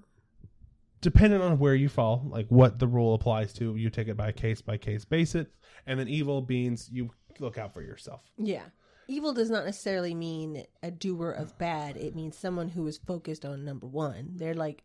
dependent 1.02 1.44
on 1.44 1.60
where 1.60 1.76
you 1.76 1.90
fall, 1.90 2.24
like 2.28 2.48
what 2.48 2.80
the 2.80 2.88
rule 2.88 3.14
applies 3.14 3.54
to, 3.54 3.76
you 3.76 3.90
take 3.90 4.08
it 4.08 4.18
by 4.18 4.32
case 4.32 4.62
by 4.62 4.78
case 4.78 5.06
basis. 5.06 5.48
And 5.86 6.00
then 6.00 6.08
evil 6.08 6.46
means 6.48 6.90
you 6.92 7.12
look 7.40 7.58
out 7.58 7.74
for 7.74 7.82
yourself. 7.82 8.22
Yeah 8.38 8.64
evil 9.12 9.34
does 9.34 9.50
not 9.50 9.66
necessarily 9.66 10.16
mean 10.16 10.64
a 10.82 10.90
doer 10.90 11.32
of 11.32 11.58
bad. 11.58 11.98
It 11.98 12.16
means 12.16 12.38
someone 12.38 12.70
who 12.70 12.88
is 12.88 12.98
focused 12.98 13.46
on 13.46 13.66
number 13.66 13.88
one. 13.88 14.32
They're 14.36 14.54
like 14.54 14.84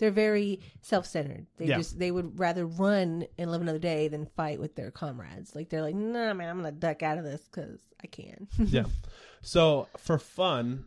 they're 0.00 0.10
very 0.10 0.60
self-centered. 0.82 1.46
They 1.56 1.66
yeah. 1.66 1.76
just 1.76 1.98
they 1.98 2.10
would 2.10 2.38
rather 2.38 2.66
run 2.66 3.26
and 3.38 3.50
live 3.50 3.60
another 3.60 3.78
day 3.78 4.08
than 4.08 4.26
fight 4.26 4.60
with 4.60 4.74
their 4.74 4.90
comrades. 4.90 5.54
Like 5.54 5.68
they're 5.68 5.82
like, 5.82 5.94
nah, 5.94 6.34
man, 6.34 6.50
I'm 6.50 6.56
gonna 6.56 6.72
duck 6.72 7.02
out 7.02 7.18
of 7.18 7.24
this 7.24 7.42
because 7.42 7.80
I 8.02 8.08
can. 8.08 8.48
yeah. 8.58 8.84
So 9.42 9.86
for 9.96 10.18
fun, 10.18 10.86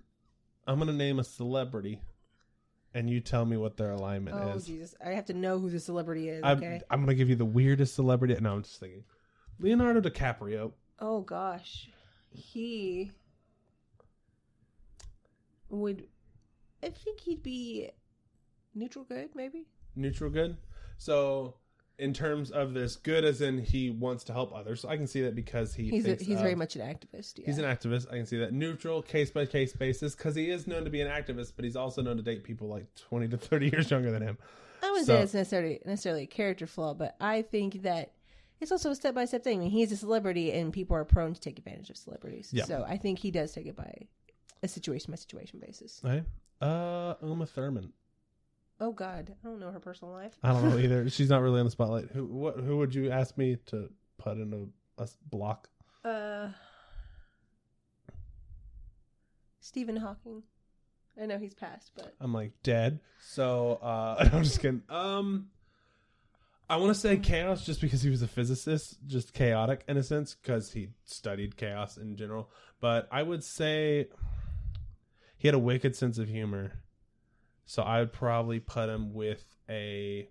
I'm 0.67 0.79
gonna 0.79 0.91
name 0.91 1.19
a 1.19 1.23
celebrity, 1.23 2.01
and 2.93 3.09
you 3.09 3.21
tell 3.21 3.45
me 3.45 3.55
what 3.55 3.77
their 3.77 3.91
alignment 3.91 4.35
oh, 4.37 4.49
is. 4.49 4.63
Oh 4.63 4.65
Jesus, 4.65 4.95
I 5.03 5.11
have 5.11 5.25
to 5.25 5.33
know 5.33 5.59
who 5.59 5.69
the 5.69 5.79
celebrity 5.79 6.27
is. 6.27 6.41
I'm, 6.43 6.57
okay. 6.57 6.81
I'm 6.89 6.99
gonna 6.99 7.15
give 7.15 7.29
you 7.29 7.37
the 7.37 7.45
weirdest 7.45 7.95
celebrity. 7.95 8.35
No, 8.41 8.53
I'm 8.53 8.63
just 8.63 8.79
thinking. 8.79 9.05
Leonardo 9.59 10.01
DiCaprio. 10.01 10.73
Oh 10.99 11.21
gosh 11.21 11.87
he 12.33 13.11
would 15.69 16.07
I 16.83 16.89
think 16.89 17.21
he'd 17.21 17.43
be 17.43 17.89
neutral 18.75 19.05
good, 19.05 19.29
maybe? 19.35 19.65
Neutral 19.95 20.29
good. 20.29 20.57
So 20.97 21.55
in 21.99 22.13
terms 22.13 22.49
of 22.49 22.73
this 22.73 22.95
good 22.95 23.23
as 23.23 23.41
in 23.41 23.59
he 23.59 23.89
wants 23.89 24.23
to 24.25 24.33
help 24.33 24.53
others. 24.53 24.81
So 24.81 24.89
I 24.89 24.97
can 24.97 25.07
see 25.07 25.21
that 25.21 25.35
because 25.35 25.73
he 25.73 25.89
he's 25.89 26.07
a, 26.07 26.15
he's 26.15 26.37
of, 26.37 26.41
very 26.41 26.55
much 26.55 26.75
an 26.75 26.81
activist. 26.81 27.37
Yeah. 27.37 27.45
He's 27.45 27.59
an 27.59 27.65
activist. 27.65 28.11
I 28.11 28.17
can 28.17 28.25
see 28.25 28.37
that 28.39 28.51
neutral 28.53 29.01
case 29.01 29.29
by 29.29 29.45
case 29.45 29.73
basis 29.73 30.15
because 30.15 30.35
he 30.35 30.49
is 30.49 30.65
known 30.67 30.83
to 30.85 30.89
be 30.89 31.01
an 31.01 31.07
activist, 31.07 31.53
but 31.55 31.65
he's 31.65 31.75
also 31.75 32.01
known 32.01 32.17
to 32.17 32.23
date 32.23 32.43
people 32.43 32.67
like 32.67 32.93
twenty 32.95 33.27
to 33.27 33.37
thirty 33.37 33.69
years 33.69 33.91
younger 33.91 34.11
than 34.11 34.21
him. 34.21 34.37
I 34.81 34.89
wouldn't 34.89 35.07
so, 35.07 35.15
say 35.15 35.23
it's 35.23 35.33
necessarily 35.33 35.79
necessarily 35.85 36.23
a 36.23 36.27
character 36.27 36.67
flaw, 36.67 36.93
but 36.93 37.15
I 37.21 37.43
think 37.43 37.83
that 37.83 38.11
it's 38.59 38.71
also 38.71 38.91
a 38.91 38.95
step 38.95 39.13
by 39.13 39.25
step 39.25 39.43
thing. 39.43 39.59
I 39.59 39.63
mean, 39.63 39.71
he's 39.71 39.91
a 39.91 39.97
celebrity, 39.97 40.51
and 40.51 40.73
people 40.73 40.95
are 40.95 41.05
prone 41.05 41.33
to 41.33 41.39
take 41.39 41.59
advantage 41.59 41.89
of 41.89 41.97
celebrities. 41.97 42.49
Yeah. 42.51 42.65
So 42.65 42.85
I 42.87 42.97
think 42.97 43.19
he 43.19 43.29
does 43.29 43.53
take 43.53 43.67
it 43.67 43.75
by 43.75 44.07
a 44.63 44.67
situation 44.67 45.11
by 45.11 45.17
situation 45.17 45.59
basis. 45.59 46.01
Right. 46.03 46.23
uh, 46.61 47.15
Uma 47.21 47.45
Thurman. 47.45 47.93
Oh 48.79 48.91
God, 48.91 49.33
I 49.43 49.47
don't 49.47 49.59
know 49.59 49.71
her 49.71 49.79
personal 49.79 50.13
life. 50.13 50.33
I 50.43 50.51
don't 50.51 50.69
know 50.69 50.77
either. 50.83 51.09
She's 51.09 51.29
not 51.29 51.41
really 51.41 51.59
in 51.59 51.65
the 51.65 51.71
spotlight. 51.71 52.09
Who 52.11 52.25
what? 52.25 52.59
Who 52.59 52.77
would 52.77 52.93
you 52.93 53.11
ask 53.11 53.37
me 53.37 53.57
to 53.67 53.89
put 54.17 54.37
in 54.37 54.71
a, 54.97 55.03
a 55.03 55.07
block? 55.29 55.69
Uh, 56.03 56.49
Stephen 59.59 59.97
Hawking. 59.97 60.43
I 61.21 61.27
know 61.27 61.37
he's 61.37 61.53
passed, 61.53 61.91
but 61.95 62.15
I'm 62.19 62.33
like 62.33 62.51
dead. 62.63 62.99
So 63.21 63.79
uh, 63.81 64.29
I'm 64.33 64.43
just 64.43 64.59
kidding. 64.59 64.81
Um, 64.89 65.47
I 66.69 66.77
want 66.77 66.93
to 66.93 66.99
say 66.99 67.17
chaos 67.17 67.65
just 67.65 67.81
because 67.81 68.01
he 68.01 68.09
was 68.09 68.21
a 68.21 68.27
physicist, 68.27 68.97
just 69.05 69.33
chaotic 69.33 69.83
in 69.87 69.97
a 69.97 70.03
sense 70.03 70.35
because 70.35 70.71
he 70.71 70.89
studied 71.05 71.55
chaos 71.55 71.97
in 71.97 72.15
general. 72.15 72.49
But 72.81 73.07
I 73.11 73.21
would 73.21 73.43
say 73.43 74.07
he 75.37 75.47
had 75.47 75.55
a 75.55 75.59
wicked 75.59 75.95
sense 75.95 76.17
of 76.17 76.29
humor. 76.29 76.71
So 77.65 77.83
I 77.83 77.99
would 77.99 78.13
probably 78.13 78.59
put 78.59 78.89
him 78.89 79.13
with 79.13 79.43
a 79.69 80.27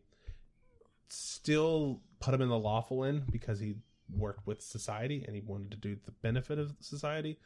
still 1.09 2.01
put 2.21 2.35
him 2.35 2.43
in 2.43 2.49
the 2.49 2.59
lawful 2.59 3.05
end 3.05 3.31
because 3.31 3.59
he 3.61 3.75
worked 4.17 4.47
with 4.47 4.63
society 4.63 5.25
and 5.27 5.35
he 5.35 5.43
wanted 5.43 5.71
to 5.71 5.77
do 5.77 5.97
the 6.05 6.11
benefit 6.11 6.59
of 6.59 6.75
society. 6.81 7.39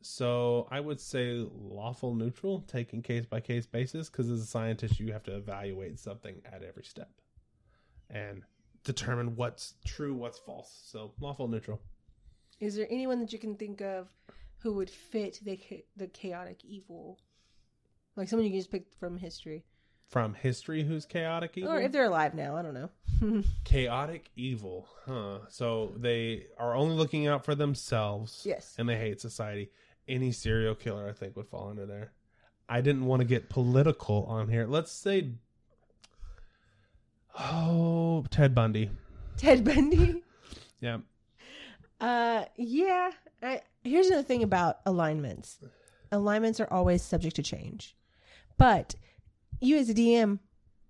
So 0.00 0.68
I 0.70 0.80
would 0.80 1.00
say 1.00 1.44
lawful 1.52 2.14
neutral, 2.14 2.60
taking 2.68 3.02
case 3.02 3.26
by 3.26 3.40
case 3.40 3.66
basis, 3.66 4.08
because 4.08 4.30
as 4.30 4.40
a 4.40 4.46
scientist 4.46 5.00
you 5.00 5.12
have 5.12 5.24
to 5.24 5.36
evaluate 5.36 5.98
something 5.98 6.40
at 6.44 6.62
every 6.62 6.84
step 6.84 7.10
and 8.10 8.42
determine 8.84 9.36
what's 9.36 9.74
true, 9.84 10.14
what's 10.14 10.38
false. 10.38 10.82
So 10.86 11.12
lawful 11.20 11.48
neutral. 11.48 11.80
Is 12.60 12.76
there 12.76 12.86
anyone 12.90 13.20
that 13.20 13.32
you 13.32 13.38
can 13.38 13.56
think 13.56 13.80
of 13.80 14.08
who 14.58 14.72
would 14.74 14.90
fit 14.90 15.40
the 15.42 15.58
the 15.96 16.08
chaotic 16.08 16.64
evil? 16.64 17.18
Like 18.18 18.28
someone 18.28 18.44
you 18.44 18.50
can 18.50 18.58
just 18.60 18.70
pick 18.70 18.86
from 18.98 19.16
history. 19.16 19.64
From 20.08 20.34
history, 20.34 20.82
who's 20.82 21.06
chaotic 21.06 21.56
evil? 21.56 21.70
Or 21.72 21.80
if 21.80 21.92
they're 21.92 22.06
alive 22.06 22.34
now, 22.34 22.56
I 22.56 22.62
don't 22.62 22.74
know. 22.74 23.44
chaotic 23.64 24.30
evil, 24.36 24.88
huh? 25.06 25.38
So 25.48 25.92
they 25.96 26.46
are 26.58 26.74
only 26.74 26.96
looking 26.96 27.26
out 27.26 27.44
for 27.44 27.54
themselves. 27.54 28.42
Yes. 28.44 28.74
And 28.78 28.88
they 28.88 28.96
hate 28.96 29.20
society. 29.20 29.70
Any 30.08 30.32
serial 30.32 30.74
killer, 30.74 31.08
I 31.08 31.12
think, 31.12 31.36
would 31.36 31.46
fall 31.46 31.70
into 31.70 31.86
there. 31.86 32.12
I 32.68 32.80
didn't 32.80 33.04
want 33.06 33.20
to 33.20 33.26
get 33.26 33.48
political 33.48 34.24
on 34.24 34.48
here. 34.48 34.66
Let's 34.66 34.90
say 34.92 35.30
Oh, 37.38 38.24
Ted 38.30 38.54
Bundy. 38.54 38.90
Ted 39.36 39.64
Bundy. 39.64 40.22
yeah. 40.80 40.98
Uh, 42.00 42.44
yeah. 42.56 43.10
I, 43.42 43.60
here's 43.84 44.08
another 44.08 44.24
thing 44.24 44.42
about 44.42 44.78
alignments. 44.86 45.58
Alignments 46.10 46.58
are 46.58 46.68
always 46.72 47.02
subject 47.02 47.36
to 47.36 47.42
change, 47.42 47.94
but 48.58 48.94
you 49.60 49.78
as 49.78 49.88
a 49.88 49.94
DM, 49.94 50.38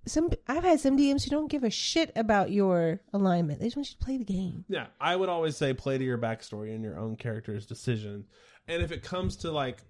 some 0.07 0.31
I've 0.47 0.65
had 0.65 0.81
some 0.81 0.97
DMs 0.97 1.25
who 1.25 1.31
don't 1.31 1.51
give 1.51 1.65
a 1.65 1.71
shit 1.71 2.13
about 2.17 2.51
your 2.51 3.01
alignment. 3.13 3.61
They 3.61 3.67
just 3.67 3.77
want 3.77 3.91
you 3.91 3.97
to 3.99 4.05
play 4.05 4.17
the 4.17 4.25
game. 4.25 4.65
Yeah, 4.69 4.87
I 5.01 5.15
would 5.15 5.29
always 5.29 5.57
say 5.57 5.75
play 5.75 5.99
to 5.99 6.05
your 6.05 6.19
backstory 6.19 6.75
and 6.75 6.83
your 6.83 6.99
own 6.99 7.17
character's 7.17 7.67
decision. 7.67 8.25
And 8.67 8.83
if 8.83 8.91
it 8.91 9.03
comes 9.03 9.37
to 9.39 9.51
like 9.51 9.83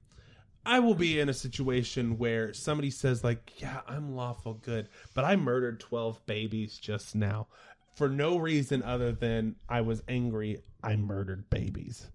I 0.67 0.81
will 0.81 0.95
be 0.95 1.19
in 1.19 1.29
a 1.29 1.35
situation 1.35 2.19
where 2.19 2.53
somebody 2.53 2.91
says 2.91 3.25
like, 3.25 3.61
"Yeah, 3.61 3.81
I'm 3.87 4.15
lawful 4.15 4.55
good, 4.55 4.89
but 5.15 5.25
I 5.25 5.37
murdered 5.37 5.81
12 5.81 6.27
babies 6.27 6.79
just 6.79 7.15
now 7.15 7.47
for 7.95 8.09
no 8.09 8.39
reason 8.39 8.83
other 8.83 9.13
than 9.13 9.57
I 9.69 9.81
was 9.81 10.03
angry 10.09 10.63
I 10.83 10.97
murdered 10.97 11.49
babies." 11.49 12.11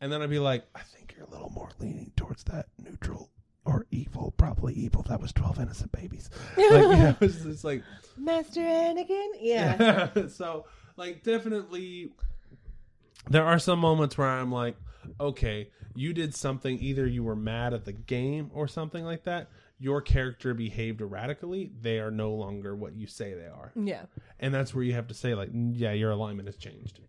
And 0.00 0.10
then 0.12 0.20
I'd 0.20 0.30
be 0.30 0.40
like, 0.40 0.64
"I 0.74 0.80
think 0.80 1.14
you're 1.16 1.26
a 1.26 1.30
little 1.30 1.50
more 1.50 1.70
leaning 1.78 2.12
towards 2.16 2.42
that 2.44 2.66
neutral 2.78 3.30
or 3.64 3.86
evil, 3.90 4.32
probably 4.36 4.74
evil. 4.74 5.02
That 5.08 5.20
was 5.20 5.32
twelve 5.32 5.58
innocent 5.60 5.92
babies. 5.92 6.30
Like, 6.56 6.68
yeah, 6.98 7.10
it 7.10 7.20
was 7.20 7.42
just 7.42 7.64
like 7.64 7.82
Master 8.16 8.60
Anakin. 8.60 9.28
Yeah. 9.40 10.26
so 10.28 10.66
like 10.96 11.22
definitely 11.22 12.10
there 13.28 13.44
are 13.44 13.58
some 13.58 13.78
moments 13.78 14.18
where 14.18 14.28
I'm 14.28 14.50
like, 14.52 14.76
okay, 15.20 15.70
you 15.94 16.12
did 16.12 16.34
something 16.34 16.78
either 16.80 17.06
you 17.06 17.22
were 17.22 17.36
mad 17.36 17.72
at 17.74 17.84
the 17.84 17.92
game 17.92 18.50
or 18.52 18.66
something 18.68 19.04
like 19.04 19.24
that. 19.24 19.48
Your 19.78 20.00
character 20.00 20.54
behaved 20.54 21.00
erratically. 21.00 21.72
They 21.80 21.98
are 21.98 22.10
no 22.10 22.32
longer 22.32 22.74
what 22.76 22.94
you 22.94 23.06
say 23.06 23.34
they 23.34 23.46
are. 23.46 23.72
yeah. 23.76 24.02
And 24.38 24.52
that's 24.54 24.74
where 24.74 24.84
you 24.84 24.92
have 24.94 25.08
to 25.08 25.14
say 25.14 25.34
like, 25.34 25.50
yeah, 25.52 25.92
your 25.92 26.10
alignment 26.12 26.46
has 26.48 26.56
changed. 26.56 27.00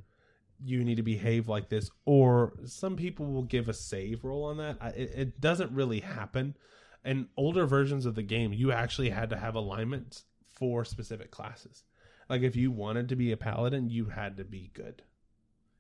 You 0.64 0.84
need 0.84 0.96
to 0.96 1.04
behave 1.04 1.48
like 1.48 1.70
this 1.70 1.90
or 2.06 2.54
some 2.66 2.96
people 2.96 3.26
will 3.26 3.44
give 3.44 3.68
a 3.70 3.74
save 3.74 4.24
roll 4.24 4.46
on 4.46 4.58
that. 4.58 4.78
I, 4.80 4.90
it, 4.90 5.12
it 5.16 5.42
doesn't 5.42 5.72
really 5.72 6.00
happen. 6.00 6.56
In 7.04 7.28
older 7.36 7.66
versions 7.66 8.06
of 8.06 8.16
the 8.16 8.24
game, 8.24 8.54
you 8.54 8.72
actually 8.72 9.10
had 9.10 9.30
to 9.32 9.38
have 9.38 9.56
alignments 9.56 10.24
for 10.56 10.86
specific 10.86 11.32
classes. 11.32 11.84
Like 12.30 12.42
if 12.42 12.56
you 12.56 12.72
wanted 12.72 13.10
to 13.10 13.16
be 13.16 13.32
a 13.32 13.38
paladin, 13.38 13.90
you 13.90 14.06
had 14.06 14.38
to 14.38 14.44
be 14.44 14.72
good. 14.74 15.02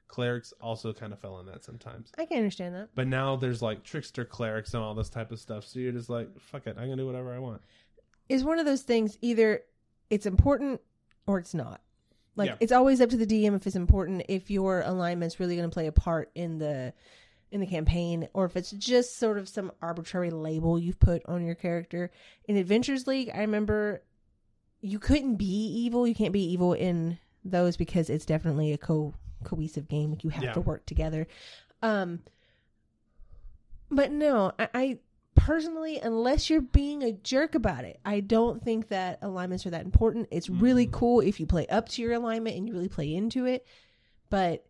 Clerics 0.07 0.53
also 0.61 0.93
kind 0.93 1.13
of 1.13 1.19
fell 1.19 1.39
in 1.39 1.45
that 1.47 1.63
sometimes. 1.63 2.11
I 2.17 2.25
can 2.25 2.37
understand 2.37 2.75
that. 2.75 2.89
But 2.93 3.07
now 3.07 3.35
there's 3.35 3.61
like 3.61 3.83
trickster 3.83 4.25
clerics 4.25 4.73
and 4.73 4.83
all 4.83 4.93
this 4.93 5.09
type 5.09 5.31
of 5.31 5.39
stuff. 5.39 5.65
So 5.65 5.79
you're 5.79 5.91
just 5.91 6.09
like, 6.09 6.27
fuck 6.39 6.67
it, 6.67 6.75
I'm 6.77 6.89
gonna 6.89 6.97
do 6.97 7.07
whatever 7.07 7.33
I 7.33 7.39
want. 7.39 7.61
Is 8.29 8.43
one 8.43 8.59
of 8.59 8.65
those 8.65 8.83
things 8.83 9.17
either 9.21 9.61
it's 10.09 10.25
important 10.25 10.81
or 11.25 11.39
it's 11.39 11.53
not. 11.53 11.81
Like 12.35 12.49
Yeah. 12.49 12.55
it's 12.59 12.71
always 12.71 12.99
up 13.01 13.09
to 13.11 13.17
the 13.17 13.27
DM 13.27 13.55
if 13.55 13.67
it's 13.67 13.75
important, 13.75 14.23
if 14.27 14.49
your 14.49 14.81
alignment's 14.81 15.39
really 15.39 15.55
going 15.55 15.69
to 15.69 15.73
play 15.73 15.87
a 15.87 15.91
part 15.91 16.31
in 16.35 16.57
the 16.59 16.93
in 17.51 17.59
the 17.59 17.67
campaign, 17.67 18.27
or 18.33 18.45
if 18.45 18.55
it's 18.57 18.71
just 18.71 19.17
sort 19.19 19.37
of 19.37 19.47
some 19.47 19.71
arbitrary 19.81 20.31
label 20.31 20.79
you've 20.79 20.99
put 20.99 21.23
on 21.27 21.45
your 21.45 21.53
character. 21.53 22.09
In 22.45 22.57
Adventures 22.57 23.05
League, 23.05 23.29
I 23.31 23.41
remember 23.41 24.01
you 24.81 24.97
couldn't 24.97 25.35
be 25.35 25.45
evil. 25.45 26.07
You 26.07 26.15
can't 26.15 26.33
be 26.33 26.43
evil 26.51 26.73
in 26.73 27.19
those 27.45 27.77
because 27.77 28.09
it's 28.09 28.25
definitely 28.25 28.73
a 28.73 28.77
co 28.79 29.13
cohesive 29.43 29.87
game. 29.87 30.09
Like 30.09 30.23
you 30.23 30.31
have 30.31 30.43
Yeah. 30.43 30.53
to 30.53 30.61
work 30.61 30.85
together. 30.87 31.27
Um, 31.83 32.21
but 33.91 34.11
no, 34.11 34.51
I, 34.57 34.69
I 34.73 34.97
personally, 35.35 35.99
unless 35.99 36.49
you're 36.49 36.61
being 36.61 37.03
a 37.03 37.11
jerk 37.11 37.55
about 37.55 37.85
it, 37.85 37.99
I 38.05 38.19
don't 38.19 38.63
think 38.63 38.89
that 38.89 39.19
alignments 39.21 39.65
are 39.65 39.71
that 39.71 39.85
important. 39.85 40.27
It's 40.31 40.49
really 40.49 40.87
Mhm. 40.87 40.91
cool 40.91 41.19
if 41.21 41.39
you 41.39 41.45
play 41.45 41.67
up 41.67 41.89
to 41.89 42.01
your 42.01 42.13
alignment 42.13 42.55
and 42.55 42.67
you 42.67 42.73
really 42.73 42.89
play 42.89 43.13
into 43.13 43.45
it, 43.45 43.65
but 44.29 44.65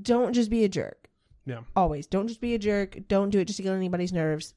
don't 0.00 0.32
just 0.32 0.50
be 0.50 0.64
a 0.64 0.68
jerk. 0.68 1.08
Yeah. 1.46 1.62
Always. 1.74 2.06
Don't 2.06 2.28
just 2.28 2.40
be 2.40 2.54
a 2.54 2.58
jerk. 2.58 2.98
Don't 3.08 3.30
do 3.30 3.38
it 3.38 3.44
just 3.46 3.56
to 3.58 3.62
get 3.62 3.70
on 3.70 3.76
anybody's 3.76 4.12
nerves. 4.12 4.54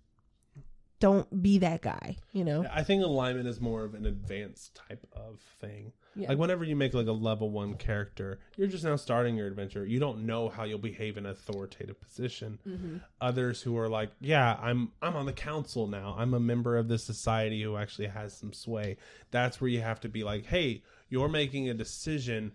Don't 1.00 1.42
be 1.42 1.60
that 1.60 1.82
guy, 1.82 2.18
you 2.34 2.44
know? 2.44 2.66
I 2.70 2.84
think 2.84 3.04
alignment 3.04 3.48
is 3.48 3.62
more 3.62 3.86
of 3.86 3.94
an 3.96 4.06
advanced 4.06 4.76
type 4.76 5.06
of 5.14 5.40
thing. 5.62 5.94
Yeah. 6.20 6.30
Like 6.30 6.38
whenever 6.38 6.64
you 6.64 6.76
make 6.76 6.94
like 6.94 7.08
a 7.08 7.12
level 7.12 7.50
one 7.50 7.76
character, 7.76 8.40
you're 8.58 8.68
just 8.68 8.84
now 8.84 8.96
starting 8.96 9.36
your 9.36 9.48
adventure. 9.48 9.86
You 9.86 10.00
don't 10.00 10.26
know 10.26 10.50
how 10.50 10.64
you'll 10.66 10.80
behave 10.80 11.18
in 11.18 11.26
an 11.26 11.32
authoritative 11.32 12.00
position. 12.02 12.60
Mm-hmm. 12.68 12.98
Others 13.22 13.62
who 13.62 13.78
are 13.78 13.90
like, 13.90 14.12
yeah, 14.20 14.58
I'm 14.62 14.92
I'm 15.02 15.16
on 15.16 15.26
the 15.26 15.34
council 15.34 15.88
now. 15.88 16.16
I'm 16.18 16.34
a 16.34 16.40
member 16.40 16.78
of 16.78 16.88
this 16.88 17.04
society 17.04 17.62
who 17.62 17.78
actually 17.78 18.08
has 18.08 18.38
some 18.38 18.54
sway. 18.54 18.98
That's 19.32 19.62
where 19.62 19.70
you 19.70 19.82
have 19.82 20.02
to 20.02 20.10
be 20.10 20.24
like, 20.24 20.46
hey, 20.46 20.84
you're 21.10 21.30
making 21.30 21.70
a 21.70 21.74
decision 21.74 22.52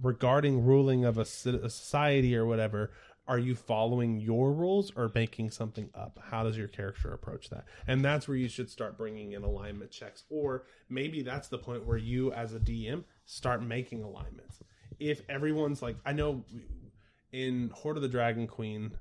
regarding 0.00 0.64
ruling 0.64 1.04
of 1.04 1.18
a, 1.18 1.22
a 1.22 1.70
society 1.70 2.36
or 2.36 2.46
whatever. 2.46 2.90
Are 3.28 3.38
you 3.38 3.54
following 3.54 4.18
your 4.18 4.52
rules 4.52 4.92
or 4.96 5.10
making 5.14 5.50
something 5.50 5.90
up? 5.94 6.18
How 6.30 6.42
does 6.42 6.56
your 6.56 6.68
character 6.68 7.12
approach 7.12 7.50
that? 7.50 7.64
And 7.86 8.04
that's 8.04 8.26
where 8.26 8.36
you 8.36 8.48
should 8.48 8.68
start 8.68 8.98
bringing 8.98 9.32
in 9.32 9.44
alignment 9.44 9.92
checks. 9.92 10.24
Or 10.28 10.64
maybe 10.88 11.22
that's 11.22 11.48
the 11.48 11.58
point 11.58 11.86
where 11.86 11.96
you, 11.96 12.32
as 12.32 12.52
a 12.52 12.58
DM, 12.58 13.04
start 13.24 13.62
making 13.62 14.02
alignments. 14.02 14.58
If 14.98 15.22
everyone's 15.28 15.82
like, 15.82 15.96
I 16.04 16.12
know 16.12 16.44
in 17.32 17.70
Hoard 17.74 17.96
of 17.96 18.02
the 18.02 18.08
Dragon 18.08 18.46
Queen, 18.48 18.92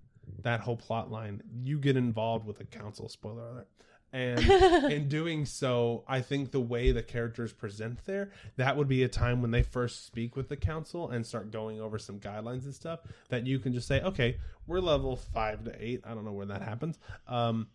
that 0.43 0.61
whole 0.61 0.77
plot 0.77 1.11
line, 1.11 1.41
you 1.63 1.79
get 1.79 1.97
involved 1.97 2.45
with 2.45 2.59
a 2.59 2.65
council, 2.65 3.09
spoiler 3.09 3.49
alert. 3.49 3.67
And 4.13 4.39
in 4.91 5.07
doing 5.07 5.45
so, 5.45 6.03
I 6.07 6.21
think 6.21 6.51
the 6.51 6.59
way 6.59 6.91
the 6.91 7.03
characters 7.03 7.53
present 7.53 8.05
there, 8.05 8.31
that 8.57 8.75
would 8.75 8.87
be 8.87 9.03
a 9.03 9.07
time 9.07 9.41
when 9.41 9.51
they 9.51 9.63
first 9.63 10.05
speak 10.05 10.35
with 10.35 10.49
the 10.49 10.57
council 10.57 11.09
and 11.09 11.25
start 11.25 11.51
going 11.51 11.79
over 11.79 11.97
some 11.97 12.19
guidelines 12.19 12.65
and 12.65 12.73
stuff 12.73 12.99
that 13.29 13.47
you 13.47 13.59
can 13.59 13.73
just 13.73 13.87
say, 13.87 14.01
okay, 14.01 14.37
we're 14.67 14.79
level 14.81 15.15
five 15.15 15.63
to 15.63 15.75
eight. 15.83 16.01
I 16.05 16.13
don't 16.13 16.25
know 16.25 16.33
where 16.33 16.45
that 16.47 16.61
happens. 16.61 16.99
Um, 17.27 17.67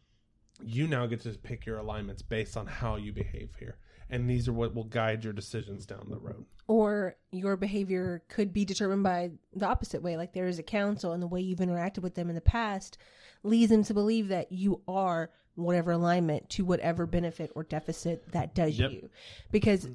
you 0.62 0.86
now 0.86 1.06
get 1.06 1.20
to 1.22 1.30
pick 1.30 1.66
your 1.66 1.78
alignments 1.78 2.22
based 2.22 2.56
on 2.56 2.66
how 2.66 2.96
you 2.96 3.12
behave 3.12 3.50
here. 3.58 3.76
And 4.08 4.30
these 4.30 4.46
are 4.46 4.52
what 4.52 4.74
will 4.74 4.84
guide 4.84 5.24
your 5.24 5.32
decisions 5.32 5.84
down 5.84 6.06
the 6.08 6.18
road. 6.18 6.44
or 6.68 7.16
your 7.32 7.56
behavior 7.56 8.22
could 8.28 8.52
be 8.52 8.64
determined 8.64 9.02
by 9.02 9.30
the 9.54 9.66
opposite 9.66 10.02
way 10.02 10.16
like 10.16 10.32
there 10.32 10.46
is 10.46 10.58
a 10.58 10.62
council 10.64 11.12
and 11.12 11.22
the 11.22 11.26
way 11.26 11.40
you've 11.40 11.58
interacted 11.60 12.00
with 12.00 12.14
them 12.14 12.28
in 12.28 12.34
the 12.34 12.40
past 12.40 12.98
leads 13.42 13.70
them 13.70 13.84
to 13.84 13.94
believe 13.94 14.28
that 14.28 14.50
you 14.50 14.80
are 14.88 15.30
whatever 15.56 15.90
alignment 15.90 16.48
to 16.50 16.64
whatever 16.64 17.06
benefit 17.06 17.50
or 17.54 17.64
deficit 17.64 18.30
that 18.32 18.54
does 18.54 18.78
Yep. 18.78 18.90
you 18.92 19.10
because 19.50 19.88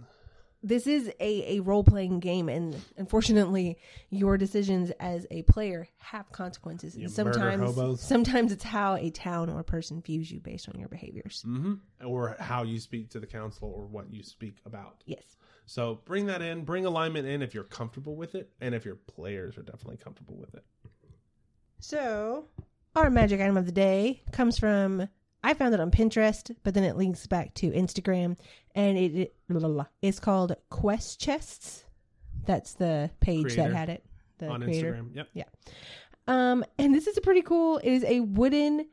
this 0.64 0.86
is 0.86 1.08
a, 1.20 1.58
a 1.58 1.60
role-playing 1.62 2.20
game 2.20 2.48
and 2.48 2.76
unfortunately 2.98 3.80
your 4.12 4.38
decisions 4.38 4.92
as 5.00 5.26
a 5.32 5.42
player 5.44 5.88
have 5.98 6.32
consequences 6.32 6.96
You 6.96 7.06
and 7.06 7.12
sometimes 7.12 8.02
sometimes 8.02 8.52
it's 8.52 8.64
how 8.64 8.96
a 8.96 9.10
town 9.10 9.50
or 9.50 9.64
person 9.64 10.02
views 10.02 10.32
you 10.32 10.40
based 10.40 10.70
on 10.70 10.80
your 10.80 10.90
behaviors 10.90 11.44
Mm-hmm. 11.48 11.76
Or 12.06 12.36
how 12.40 12.62
you 12.64 12.80
speak 12.80 13.10
to 13.12 13.20
the 13.20 13.26
council 13.28 13.74
or 13.76 13.86
what 13.88 14.12
you 14.14 14.22
speak 14.24 14.58
about. 14.66 15.04
yes 15.06 15.38
So 15.66 16.02
bring 16.06 16.26
that 16.28 16.42
in, 16.44 16.64
bring 16.64 16.86
alignment 16.86 17.28
in 17.28 17.42
if 17.42 17.54
you're 17.56 17.64
comfortable 17.64 18.16
with 18.16 18.36
it, 18.36 18.52
and 18.62 18.76
if 18.76 18.84
your 18.86 18.96
players 18.96 19.58
are 19.58 19.64
definitely 19.64 19.98
comfortable 19.98 20.36
with 20.38 20.54
it. 20.56 20.64
So, 21.80 22.46
our 22.96 23.10
magic 23.10 23.40
item 23.42 23.58
of 23.58 23.66
the 23.66 23.72
day 23.72 24.22
comes 24.32 24.58
from 24.60 25.08
I 25.44 25.54
found 25.54 25.74
it 25.74 25.80
on 25.80 25.92
Pinterest, 25.92 26.56
but 26.64 26.74
then 26.74 26.84
it 26.84 26.96
links 26.96 27.26
back 27.28 27.54
to 27.56 27.72
Instagram, 27.72 28.38
and 28.76 28.98
it, 28.98 29.16
it 29.16 29.36
blah, 29.50 29.68
blah, 29.68 29.86
it's 30.02 30.20
called 30.20 30.56
Quest 30.70 31.20
Chests. 31.20 31.84
That's 32.46 32.74
the 32.74 33.10
page 33.20 33.44
Creator. 33.44 33.64
that 33.64 33.76
had 33.76 33.90
it. 33.90 34.06
The 34.38 34.48
on 34.48 34.62
creator. 34.62 34.94
Instagram. 34.94 35.16
Yep. 35.16 35.28
Yeah. 35.34 35.44
Um, 36.28 36.64
and 36.78 36.94
this 36.94 37.08
is 37.08 37.18
a 37.18 37.22
pretty 37.22 37.42
cool. 37.42 37.78
It 37.78 37.92
is 37.92 38.04
a 38.04 38.20
wooden. 38.22 38.88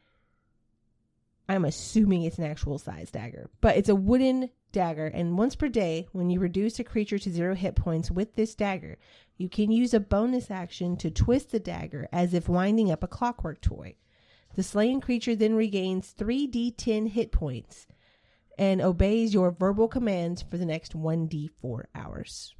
I'm 1.48 1.64
assuming 1.64 2.22
it's 2.22 2.38
an 2.38 2.44
actual 2.44 2.78
size 2.78 3.10
dagger, 3.10 3.48
but 3.60 3.76
it's 3.76 3.88
a 3.88 3.94
wooden 3.94 4.50
dagger. 4.72 5.06
And 5.06 5.38
once 5.38 5.56
per 5.56 5.68
day, 5.68 6.06
when 6.12 6.28
you 6.28 6.40
reduce 6.40 6.78
a 6.78 6.84
creature 6.84 7.18
to 7.18 7.30
zero 7.30 7.54
hit 7.54 7.74
points 7.74 8.10
with 8.10 8.34
this 8.34 8.54
dagger, 8.54 8.98
you 9.38 9.48
can 9.48 9.70
use 9.70 9.94
a 9.94 10.00
bonus 10.00 10.50
action 10.50 10.96
to 10.98 11.10
twist 11.10 11.50
the 11.50 11.60
dagger 11.60 12.08
as 12.12 12.34
if 12.34 12.48
winding 12.48 12.90
up 12.90 13.02
a 13.02 13.08
clockwork 13.08 13.60
toy. 13.62 13.94
The 14.58 14.64
slain 14.64 15.00
creature 15.00 15.36
then 15.36 15.54
regains 15.54 16.12
3d10 16.18 17.10
hit 17.10 17.30
points 17.30 17.86
and 18.58 18.80
obeys 18.80 19.32
your 19.32 19.52
verbal 19.52 19.86
commands 19.86 20.42
for 20.42 20.56
the 20.56 20.66
next 20.66 20.96
1d4 20.96 21.84
hours. 21.94 22.56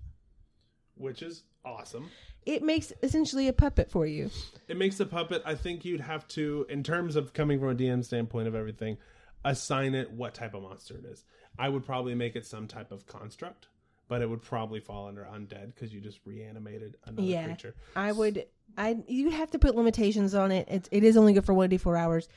Which 0.94 1.22
is 1.22 1.42
awesome. 1.64 2.08
It 2.46 2.62
makes 2.62 2.92
essentially 3.02 3.48
a 3.48 3.52
puppet 3.52 3.90
for 3.90 4.06
you. 4.06 4.30
It 4.68 4.76
makes 4.76 5.00
a 5.00 5.06
puppet. 5.06 5.42
I 5.44 5.56
think 5.56 5.84
you'd 5.84 6.02
have 6.02 6.28
to, 6.28 6.66
in 6.68 6.84
terms 6.84 7.16
of 7.16 7.32
coming 7.32 7.58
from 7.58 7.70
a 7.70 7.74
DM 7.74 8.04
standpoint 8.04 8.46
of 8.46 8.54
everything, 8.54 8.98
assign 9.44 9.96
it 9.96 10.12
what 10.12 10.34
type 10.34 10.54
of 10.54 10.62
monster 10.62 10.98
it 10.98 11.04
is. 11.04 11.24
I 11.58 11.68
would 11.68 11.84
probably 11.84 12.14
make 12.14 12.36
it 12.36 12.46
some 12.46 12.68
type 12.68 12.92
of 12.92 13.08
construct, 13.08 13.66
but 14.08 14.22
it 14.22 14.28
would 14.28 14.42
probably 14.42 14.80
fall 14.80 15.06
under 15.06 15.22
undead 15.24 15.74
because 15.74 15.92
you 15.92 16.00
just 16.00 16.20
reanimated 16.24 16.96
another 17.06 17.22
Yeah. 17.28 17.44
creature. 17.44 17.74
I 17.94 18.12
would. 18.12 18.46
I 18.76 18.96
you 19.06 19.30
have 19.30 19.50
to 19.52 19.58
put 19.58 19.74
limitations 19.76 20.34
on 20.34 20.50
it. 20.50 20.66
It's 20.70 20.88
it 20.90 21.04
is 21.04 21.16
only 21.16 21.32
good 21.34 21.44
for 21.44 21.54
one 21.54 21.70
to 21.70 21.78
four 21.78 21.96
hours. 21.96 22.28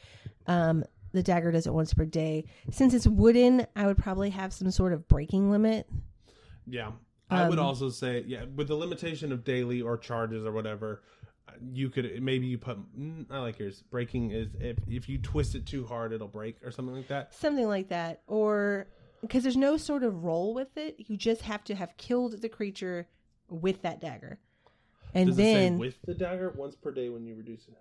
Um, 0.47 0.83
the 1.13 1.23
dagger 1.23 1.51
does 1.51 1.67
it 1.67 1.73
once 1.73 1.93
per 1.93 2.05
day. 2.05 2.45
Since 2.71 2.93
it's 2.93 3.07
wooden, 3.07 3.65
I 3.75 3.85
would 3.87 3.97
probably 3.97 4.29
have 4.31 4.53
some 4.53 4.71
sort 4.71 4.93
of 4.93 5.07
breaking 5.07 5.51
limit. 5.51 5.87
Yeah. 6.67 6.91
I 7.29 7.47
would 7.47 7.59
Um, 7.59 7.65
also 7.65 7.89
say, 7.89 8.23
yeah, 8.27 8.43
with 8.55 8.67
the 8.67 8.75
limitation 8.75 9.31
of 9.31 9.43
daily 9.45 9.81
or 9.81 9.97
charges 9.97 10.45
or 10.45 10.51
whatever, 10.51 11.01
uh, 11.47 11.53
you 11.73 11.89
could 11.89 12.21
maybe 12.21 12.47
you 12.47 12.57
put. 12.57 12.77
mm, 12.97 13.25
I 13.29 13.39
like 13.39 13.57
yours. 13.59 13.83
Breaking 13.89 14.31
is 14.31 14.49
if 14.59 14.77
if 14.87 15.07
you 15.07 15.17
twist 15.17 15.55
it 15.55 15.65
too 15.65 15.85
hard, 15.85 16.11
it'll 16.11 16.27
break 16.27 16.57
or 16.65 16.71
something 16.71 16.95
like 16.95 17.07
that. 17.07 17.33
something 17.33 17.67
like 17.67 17.89
that 17.89 18.21
or 18.27 18.87
because 19.21 19.43
there's 19.43 19.57
no 19.57 19.77
sort 19.77 20.03
of 20.03 20.23
roll 20.23 20.53
with 20.53 20.75
it 20.77 20.95
you 20.97 21.17
just 21.17 21.43
have 21.43 21.63
to 21.63 21.75
have 21.75 21.95
killed 21.97 22.41
the 22.41 22.49
creature 22.49 23.07
with 23.49 23.81
that 23.81 23.99
dagger 24.01 24.39
and 25.13 25.27
Does 25.29 25.39
it 25.39 25.41
say 25.41 25.53
then 25.53 25.77
with 25.77 26.01
the 26.05 26.13
dagger 26.13 26.51
once 26.55 26.75
per 26.75 26.91
day 26.91 27.09
when 27.09 27.25
you 27.25 27.35
reduce 27.35 27.67
it? 27.67 27.73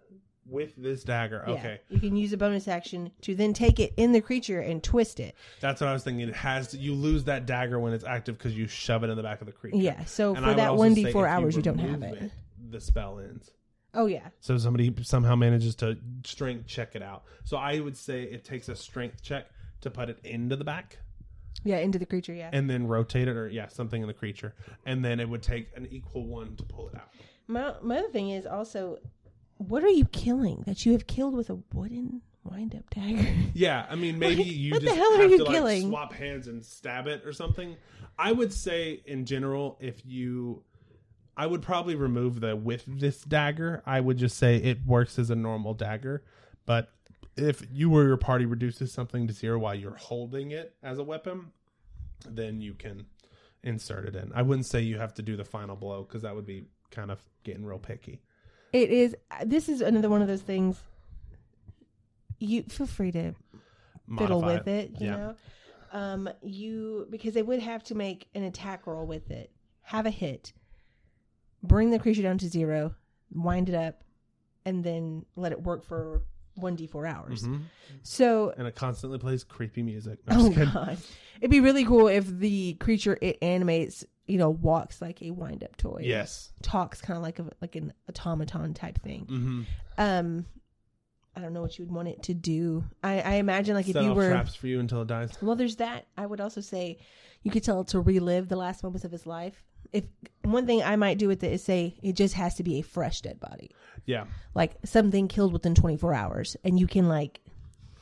With 0.47 0.75
this 0.77 1.05
dagger, 1.05 1.45
yeah, 1.47 1.53
okay. 1.55 1.81
you 1.89 2.01
can 2.01 2.17
use 2.17 2.33
a 2.33 2.37
bonus 2.37 2.67
action 2.67 3.13
to 3.21 3.37
then 3.37 3.53
take 3.53 3.79
it 3.79 3.93
in 3.97 4.11
the 4.11 4.21
creature 4.21 4.59
and 4.59 4.83
twist 4.83 5.21
it 5.21 5.37
That's 5.61 5.81
what 5.81 5.89
I 5.89 5.93
was 5.93 6.03
thinking. 6.03 6.29
It 6.29 6.35
has 6.35 6.69
to, 6.69 6.79
you 6.79 6.95
lose 6.95 7.25
that 7.25 7.47
dagger 7.47 7.79
when 7.79 7.93
it's 7.93 8.03
active 8.03 8.37
because 8.37 8.57
you 8.57 8.67
shove 8.67 9.05
it 9.05 9.11
in 9.11 9.17
the 9.17 9.23
back 9.23 9.41
of 9.43 9.47
the 9.47 9.53
creature. 9.53 9.77
yeah 9.77 10.05
so 10.07 10.35
And 10.35 10.39
I 10.39 10.41
for 10.41 10.49
would 10.49 10.59
that 10.59 10.71
also 10.71 10.95
say 10.95 11.13
1d4 11.13 11.29
hours 11.29 11.57
you 11.57 11.63
don't 11.63 11.79
have 11.79 12.01
remove 12.01 12.23
it 12.23 12.33
The 12.71 12.81
spell 12.81 13.21
ends. 13.21 13.53
Oh 13.95 14.07
yeah. 14.07 14.29
So 14.41 14.57
somebody 14.59 14.93
somehow 15.03 15.37
manages 15.37 15.75
to 15.77 15.99
strength 16.25 16.67
check 16.67 16.97
it 16.97 17.03
out. 17.03 17.25
So 17.45 17.57
I 17.57 17.79
would 17.79 17.97
say 17.97 18.23
it 18.25 18.45
takes 18.45 18.69
a 18.69 18.75
strength 18.77 19.23
check 19.23 19.47
to 19.83 19.91
put 19.91 20.09
it 20.09 20.19
into 20.25 20.57
the 20.57 20.65
back 20.65 20.99
Yeah, 21.63 21.79
into 21.79 21.99
the 21.99 22.07
creature, 22.07 22.33
yeah. 22.33 22.49
and 22.53 22.71
then 22.71 22.87
rotate 22.87 23.29
it 23.29 23.37
or 23.37 23.49
yeah, 23.49 23.69
something 23.69 24.01
in 24.01 24.09
the 24.09 24.15
creature. 24.15 24.55
And 24.87 25.05
then 25.05 25.21
it 25.21 25.29
would 25.29 25.43
take 25.43 25.69
an 25.77 25.87
equal 25.91 26.27
one 26.27 26.57
to 26.57 26.63
pull 26.63 26.89
it 26.89 26.95
out. 26.95 27.11
My 27.47 27.75
my 27.83 27.99
other 27.99 28.09
thing 28.09 28.31
is 28.31 28.47
also 28.47 28.99
what 29.59 29.85
are 29.85 29.89
you 29.89 30.07
killing 30.07 30.63
that 30.67 30.87
you 30.87 30.93
have 30.93 31.07
killed 31.07 31.35
with 31.35 31.51
a 31.51 31.59
wooden 31.75 32.23
wind 32.45 32.75
up 32.75 32.89
dagger? 32.91 33.29
Yeah, 33.55 33.85
I 33.91 33.95
mean 33.95 34.19
maybe 34.19 34.43
Like, 34.45 34.53
you 34.53 34.71
what 34.73 34.81
the 34.81 34.87
just 34.87 34.99
hell 34.99 35.15
are 35.15 35.23
have 35.23 35.31
you 35.31 35.39
to 35.39 35.45
like 35.45 35.53
killing? 35.53 35.89
swap 35.91 36.13
hands 36.15 36.47
and 36.49 36.65
stab 36.65 37.07
it 37.07 37.27
or 37.27 37.33
something. 37.35 37.77
I 38.19 38.33
would 38.33 38.53
say 38.53 39.03
in 39.05 39.27
general 39.27 39.77
if 39.81 40.01
you 40.07 40.63
I 41.37 41.47
would 41.47 41.63
probably 41.63 41.95
remove 41.95 42.41
the 42.41 42.55
with 42.57 42.85
this 42.87 43.23
dagger. 43.23 43.83
I 43.87 44.01
would 44.01 44.17
just 44.19 44.37
say 44.39 44.57
it 44.57 44.79
works 44.87 45.19
as 45.19 45.31
a 45.31 45.37
normal 45.37 45.75
dagger, 45.75 46.23
but 46.67 46.91
if 47.43 47.63
you 47.73 47.95
or 47.95 48.05
your 48.05 48.17
party 48.17 48.45
reduces 48.47 48.93
something 48.93 49.27
to 49.27 49.33
zero 49.33 49.59
while 49.59 49.75
you're 49.75 49.97
holding 49.97 50.51
it 50.51 50.75
as 50.83 50.99
a 50.99 51.05
weapon, 51.05 51.53
then 52.29 52.61
you 52.61 52.75
can 52.75 53.07
insert 53.63 54.07
it 54.07 54.17
in. 54.17 54.33
I 54.35 54.43
wouldn't 54.43 54.67
say 54.67 54.81
you 54.81 54.99
have 54.99 55.15
to 55.15 55.23
do 55.23 55.37
the 55.37 55.45
final 55.45 55.77
blow 55.77 56.03
because 56.03 56.23
that 56.23 56.35
would 56.35 56.47
be 56.47 56.65
kind 56.91 57.11
of 57.11 57.23
getting 57.45 57.65
real 57.65 57.79
picky. 57.79 58.21
It 58.73 58.91
is 58.91 59.17
this 59.45 59.69
is 59.69 59.81
another 59.81 60.09
one 60.09 60.23
of 60.23 60.29
those 60.29 60.43
things 60.43 60.81
you 62.39 62.63
feel 62.65 62.87
free 62.87 63.13
to 63.13 63.35
fiddle 64.17 64.41
Modify 64.41 64.55
with 64.55 64.69
it, 64.69 64.91
you 65.01 65.07
Yeah. 65.07 65.17
know. 65.17 65.35
Um 65.93 66.29
you 66.43 67.07
because 67.11 67.35
they 67.35 67.43
would 67.43 67.61
have 67.61 67.83
to 67.85 67.95
make 67.95 68.29
an 68.35 68.45
attack 68.45 68.87
roll 68.87 69.07
with 69.07 69.31
it. 69.31 69.51
Have 69.83 70.07
a 70.07 70.11
hit. 70.11 70.53
Bring 71.63 71.91
the 71.91 71.99
creature 71.99 72.23
down 72.23 72.39
to 72.39 72.49
zero, 72.49 72.95
wind 73.33 73.69
it 73.69 73.75
up, 73.75 74.03
and 74.65 74.83
then 74.85 75.27
let 75.37 75.53
it 75.53 75.63
work 75.63 75.85
for 75.85 76.23
1d4 76.59 77.07
hours. 77.09 77.43
Mhm. 77.45 77.63
So 78.03 78.53
And 78.57 78.67
it 78.67 78.75
constantly 78.75 79.19
plays 79.19 79.45
creepy 79.45 79.83
music. 79.83 80.19
No, 80.29 80.37
Oh 80.47 80.51
god. 80.51 80.99
It'd 81.41 81.51
be 81.51 81.61
really 81.61 81.85
cool 81.85 82.09
if 82.09 82.27
the 82.27 82.75
creature 82.75 83.17
it 83.21 83.39
animates, 83.43 84.05
you 84.27 84.37
know, 84.39 84.51
walks 84.51 85.01
like 85.01 85.23
a 85.23 85.31
wind 85.31 85.65
up 85.65 85.77
toy. 85.77 86.03
Yes. 86.05 86.53
Talks 86.63 87.01
kind 87.01 87.17
of 87.17 87.23
like 87.23 87.39
a 87.39 87.47
like 87.61 87.77
an 87.77 87.93
automaton 88.09 88.75
type 88.75 89.01
thing. 89.03 89.27
Mm-hmm. 89.27 89.63
Um 89.99 90.47
I 91.37 91.41
don't 91.41 91.53
know 91.53 91.63
what 91.63 91.79
you 91.79 91.85
would 91.85 91.95
want 91.95 92.09
it 92.09 92.25
to 92.25 92.35
do. 92.35 92.85
I, 93.05 93.21
I 93.21 93.33
imagine 93.35 93.75
like 93.77 93.87
Set 93.87 93.97
if 93.97 94.03
you 94.03 94.13
were 94.13 94.29
traps 94.31 94.55
for 94.57 94.67
you 94.67 94.81
until 94.81 95.03
it 95.03 95.09
dies. 95.09 95.31
well, 95.41 95.55
there's 95.57 95.77
that. 95.77 96.07
I 96.19 96.27
would 96.27 96.41
also 96.41 96.61
say 96.61 96.99
you 97.43 97.51
could 97.51 97.63
tell 97.63 97.81
it 97.83 97.87
to 97.89 98.01
relive 98.01 98.49
the 98.49 98.57
last 98.57 98.83
moments 98.83 99.05
of 99.05 99.13
his 99.13 99.27
life. 99.27 99.65
If 99.93 100.05
one 100.43 100.67
thing 100.67 100.83
I 100.83 100.97
might 100.97 101.19
do 101.19 101.29
with 101.29 101.43
it 101.45 101.53
is 101.53 101.63
say 101.65 101.97
it 102.03 102.13
just 102.15 102.35
has 102.35 102.55
to 102.57 102.63
be 102.63 102.79
a 102.79 102.83
fresh 102.83 103.21
dead 103.23 103.41
body, 103.41 103.71
Yeah. 104.07 104.25
like 104.55 104.73
something 104.85 105.29
killed 105.29 105.53
within 105.53 105.75
24 105.75 106.15
hours, 106.15 106.57
and 106.65 106.79
you 106.79 106.87
can 106.87 107.09
like 107.09 107.41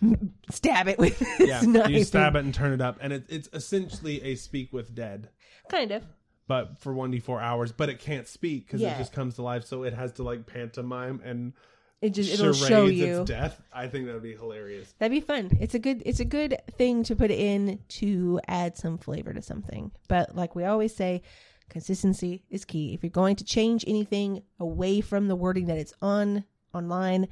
stab 0.50 0.88
it 0.88 0.98
with 0.98 1.18
this 1.18 1.48
Yeah. 1.48 1.60
knife. 1.62 1.90
You 1.90 2.04
stab 2.04 2.36
it 2.36 2.44
and 2.44 2.54
turn 2.54 2.72
it 2.72 2.80
up, 2.80 2.98
and 3.00 3.12
it, 3.12 3.24
it's 3.28 3.48
essentially 3.52 4.22
a 4.22 4.34
speak 4.36 4.72
with 4.72 4.94
dead, 4.94 5.28
kind 5.68 5.90
of. 5.90 6.04
but 6.46 6.78
for 6.78 6.92
one 6.94 7.10
d 7.10 7.18
four 7.20 7.40
hours. 7.40 7.72
But 7.72 7.88
it 7.88 7.98
can't 7.98 8.26
speak 8.26 8.66
because 8.66 8.80
Yeah. 8.80 8.94
it 8.94 8.98
just 8.98 9.12
comes 9.12 9.34
to 9.36 9.42
life, 9.42 9.64
so 9.64 9.82
it 9.82 9.94
has 9.94 10.12
to 10.14 10.22
like 10.22 10.46
pantomime 10.46 11.20
and 11.24 11.52
It 12.00 12.10
just 12.10 12.32
it'll 12.32 12.52
show 12.52 12.86
you. 12.86 13.22
its 13.22 13.28
death. 13.30 13.60
I 13.72 13.88
think 13.88 14.06
that 14.06 14.14
would 14.14 14.22
be 14.22 14.36
hilarious. 14.36 14.94
That'd 14.98 15.10
be 15.10 15.20
fun. 15.20 15.50
It's 15.60 15.74
a 15.74 15.78
good 15.80 16.02
it's 16.06 16.20
a 16.20 16.24
good 16.24 16.56
thing 16.76 17.02
to 17.04 17.16
put 17.16 17.30
in 17.32 17.80
to 17.88 18.40
add 18.46 18.76
some 18.76 18.98
flavor 18.98 19.32
to 19.32 19.42
something. 19.42 19.90
But 20.06 20.36
like 20.36 20.54
we 20.54 20.64
always 20.64 20.94
say, 20.94 21.22
consistency 21.68 22.44
is 22.50 22.64
key. 22.64 22.94
If 22.94 23.02
you're 23.02 23.10
going 23.10 23.36
to 23.36 23.44
change 23.44 23.84
anything 23.86 24.42
away 24.58 25.00
from 25.00 25.28
the 25.28 25.36
wording 25.36 25.66
that 25.66 25.78
it's 25.78 25.94
on 26.02 26.44
online, 26.74 27.28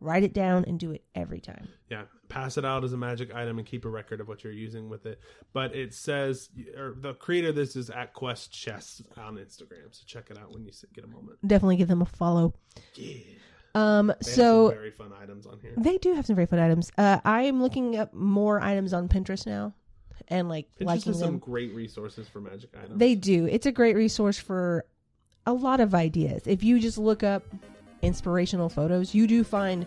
write 0.00 0.22
it 0.22 0.32
down 0.34 0.64
and 0.66 0.78
do 0.78 0.90
it 0.92 1.04
every 1.14 1.40
time. 1.40 1.68
Yeah, 1.90 2.02
pass 2.28 2.58
it 2.58 2.64
out 2.64 2.84
as 2.84 2.92
a 2.92 2.96
magic 2.96 3.34
item 3.34 3.58
and 3.58 3.66
keep 3.66 3.84
a 3.84 3.88
record 3.88 4.20
of 4.20 4.28
what 4.28 4.44
you're 4.44 4.52
using 4.52 4.88
with 4.88 5.06
it. 5.06 5.20
But 5.52 5.74
it 5.74 5.94
says, 5.94 6.50
or 6.76 6.94
the 6.98 7.14
creator 7.14 7.48
of 7.50 7.54
this 7.56 7.76
is 7.76 7.90
at 7.90 8.12
Quest 8.12 8.52
Chess 8.52 9.02
on 9.16 9.36
Instagram, 9.36 9.92
so 9.92 10.02
check 10.06 10.30
it 10.30 10.38
out 10.38 10.52
when 10.52 10.64
you 10.64 10.72
get 10.94 11.04
a 11.04 11.08
moment. 11.08 11.38
Definitely 11.46 11.76
give 11.76 11.88
them 11.88 12.02
a 12.02 12.06
follow. 12.06 12.54
Yeah, 12.94 13.18
Um 13.74 14.08
they 14.08 14.12
have 14.12 14.24
so 14.24 14.68
very 14.70 14.90
fun 14.90 15.12
items 15.20 15.46
on 15.46 15.58
here. 15.60 15.72
they 15.76 15.98
do 15.98 16.14
have 16.14 16.26
some 16.26 16.36
very 16.36 16.46
fun 16.46 16.58
items. 16.58 16.90
Uh 16.98 17.20
I 17.24 17.42
am 17.42 17.62
looking 17.62 17.96
up 17.96 18.12
more 18.14 18.60
items 18.60 18.92
on 18.92 19.08
Pinterest 19.08 19.46
now 19.46 19.74
and 20.28 20.48
like 20.48 20.66
Pinterest 20.80 20.86
liking 20.86 21.12
has 21.12 21.18
some 21.20 21.38
great 21.38 21.74
resources 21.74 22.26
for 22.28 22.40
magic 22.40 22.70
items. 22.76 22.98
They 22.98 23.14
do. 23.14 23.46
It's 23.46 23.66
a 23.66 23.72
great 23.72 23.96
resource 23.96 24.38
for 24.38 24.84
a 25.46 25.52
lot 25.52 25.80
of 25.80 25.94
ideas. 25.94 26.42
If 26.46 26.62
you 26.64 26.78
just 26.80 26.98
look 26.98 27.22
up 27.22 27.42
inspirational 28.02 28.68
photos, 28.68 29.14
you 29.14 29.26
do 29.26 29.44
find 29.44 29.86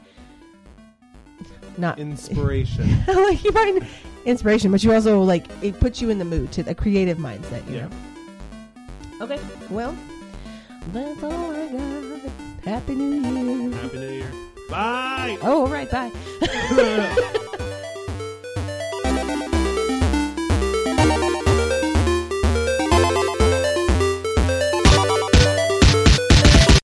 not 1.77 1.99
inspiration. 2.07 2.87
like 3.07 3.43
you 3.43 3.51
find 3.51 3.85
inspiration, 4.25 4.71
but 4.71 4.83
you 4.83 4.93
also 4.93 5.21
like 5.21 5.45
it 5.63 5.79
puts 5.79 6.01
you 6.01 6.09
in 6.09 6.17
the 6.19 6.25
mood 6.25 6.51
to 6.53 6.61
a 6.69 6.75
creative 6.75 7.17
mindset. 7.17 7.67
You 7.69 7.75
Yeah. 7.77 7.87
know? 7.87 9.25
Okay. 9.25 9.39
Well, 9.69 9.95
that's 10.93 11.23
all 11.23 11.51
I 11.55 11.67
got. 11.71 12.31
Happy 12.63 12.95
New 12.95 13.21
Year. 13.21 13.71
Happy 13.71 13.97
New 13.97 14.09
Year. 14.09 14.31
Bye. 14.69 15.37
Oh, 15.41 15.61
all 15.61 15.67
right. 15.67 15.89
Bye. 15.89 16.11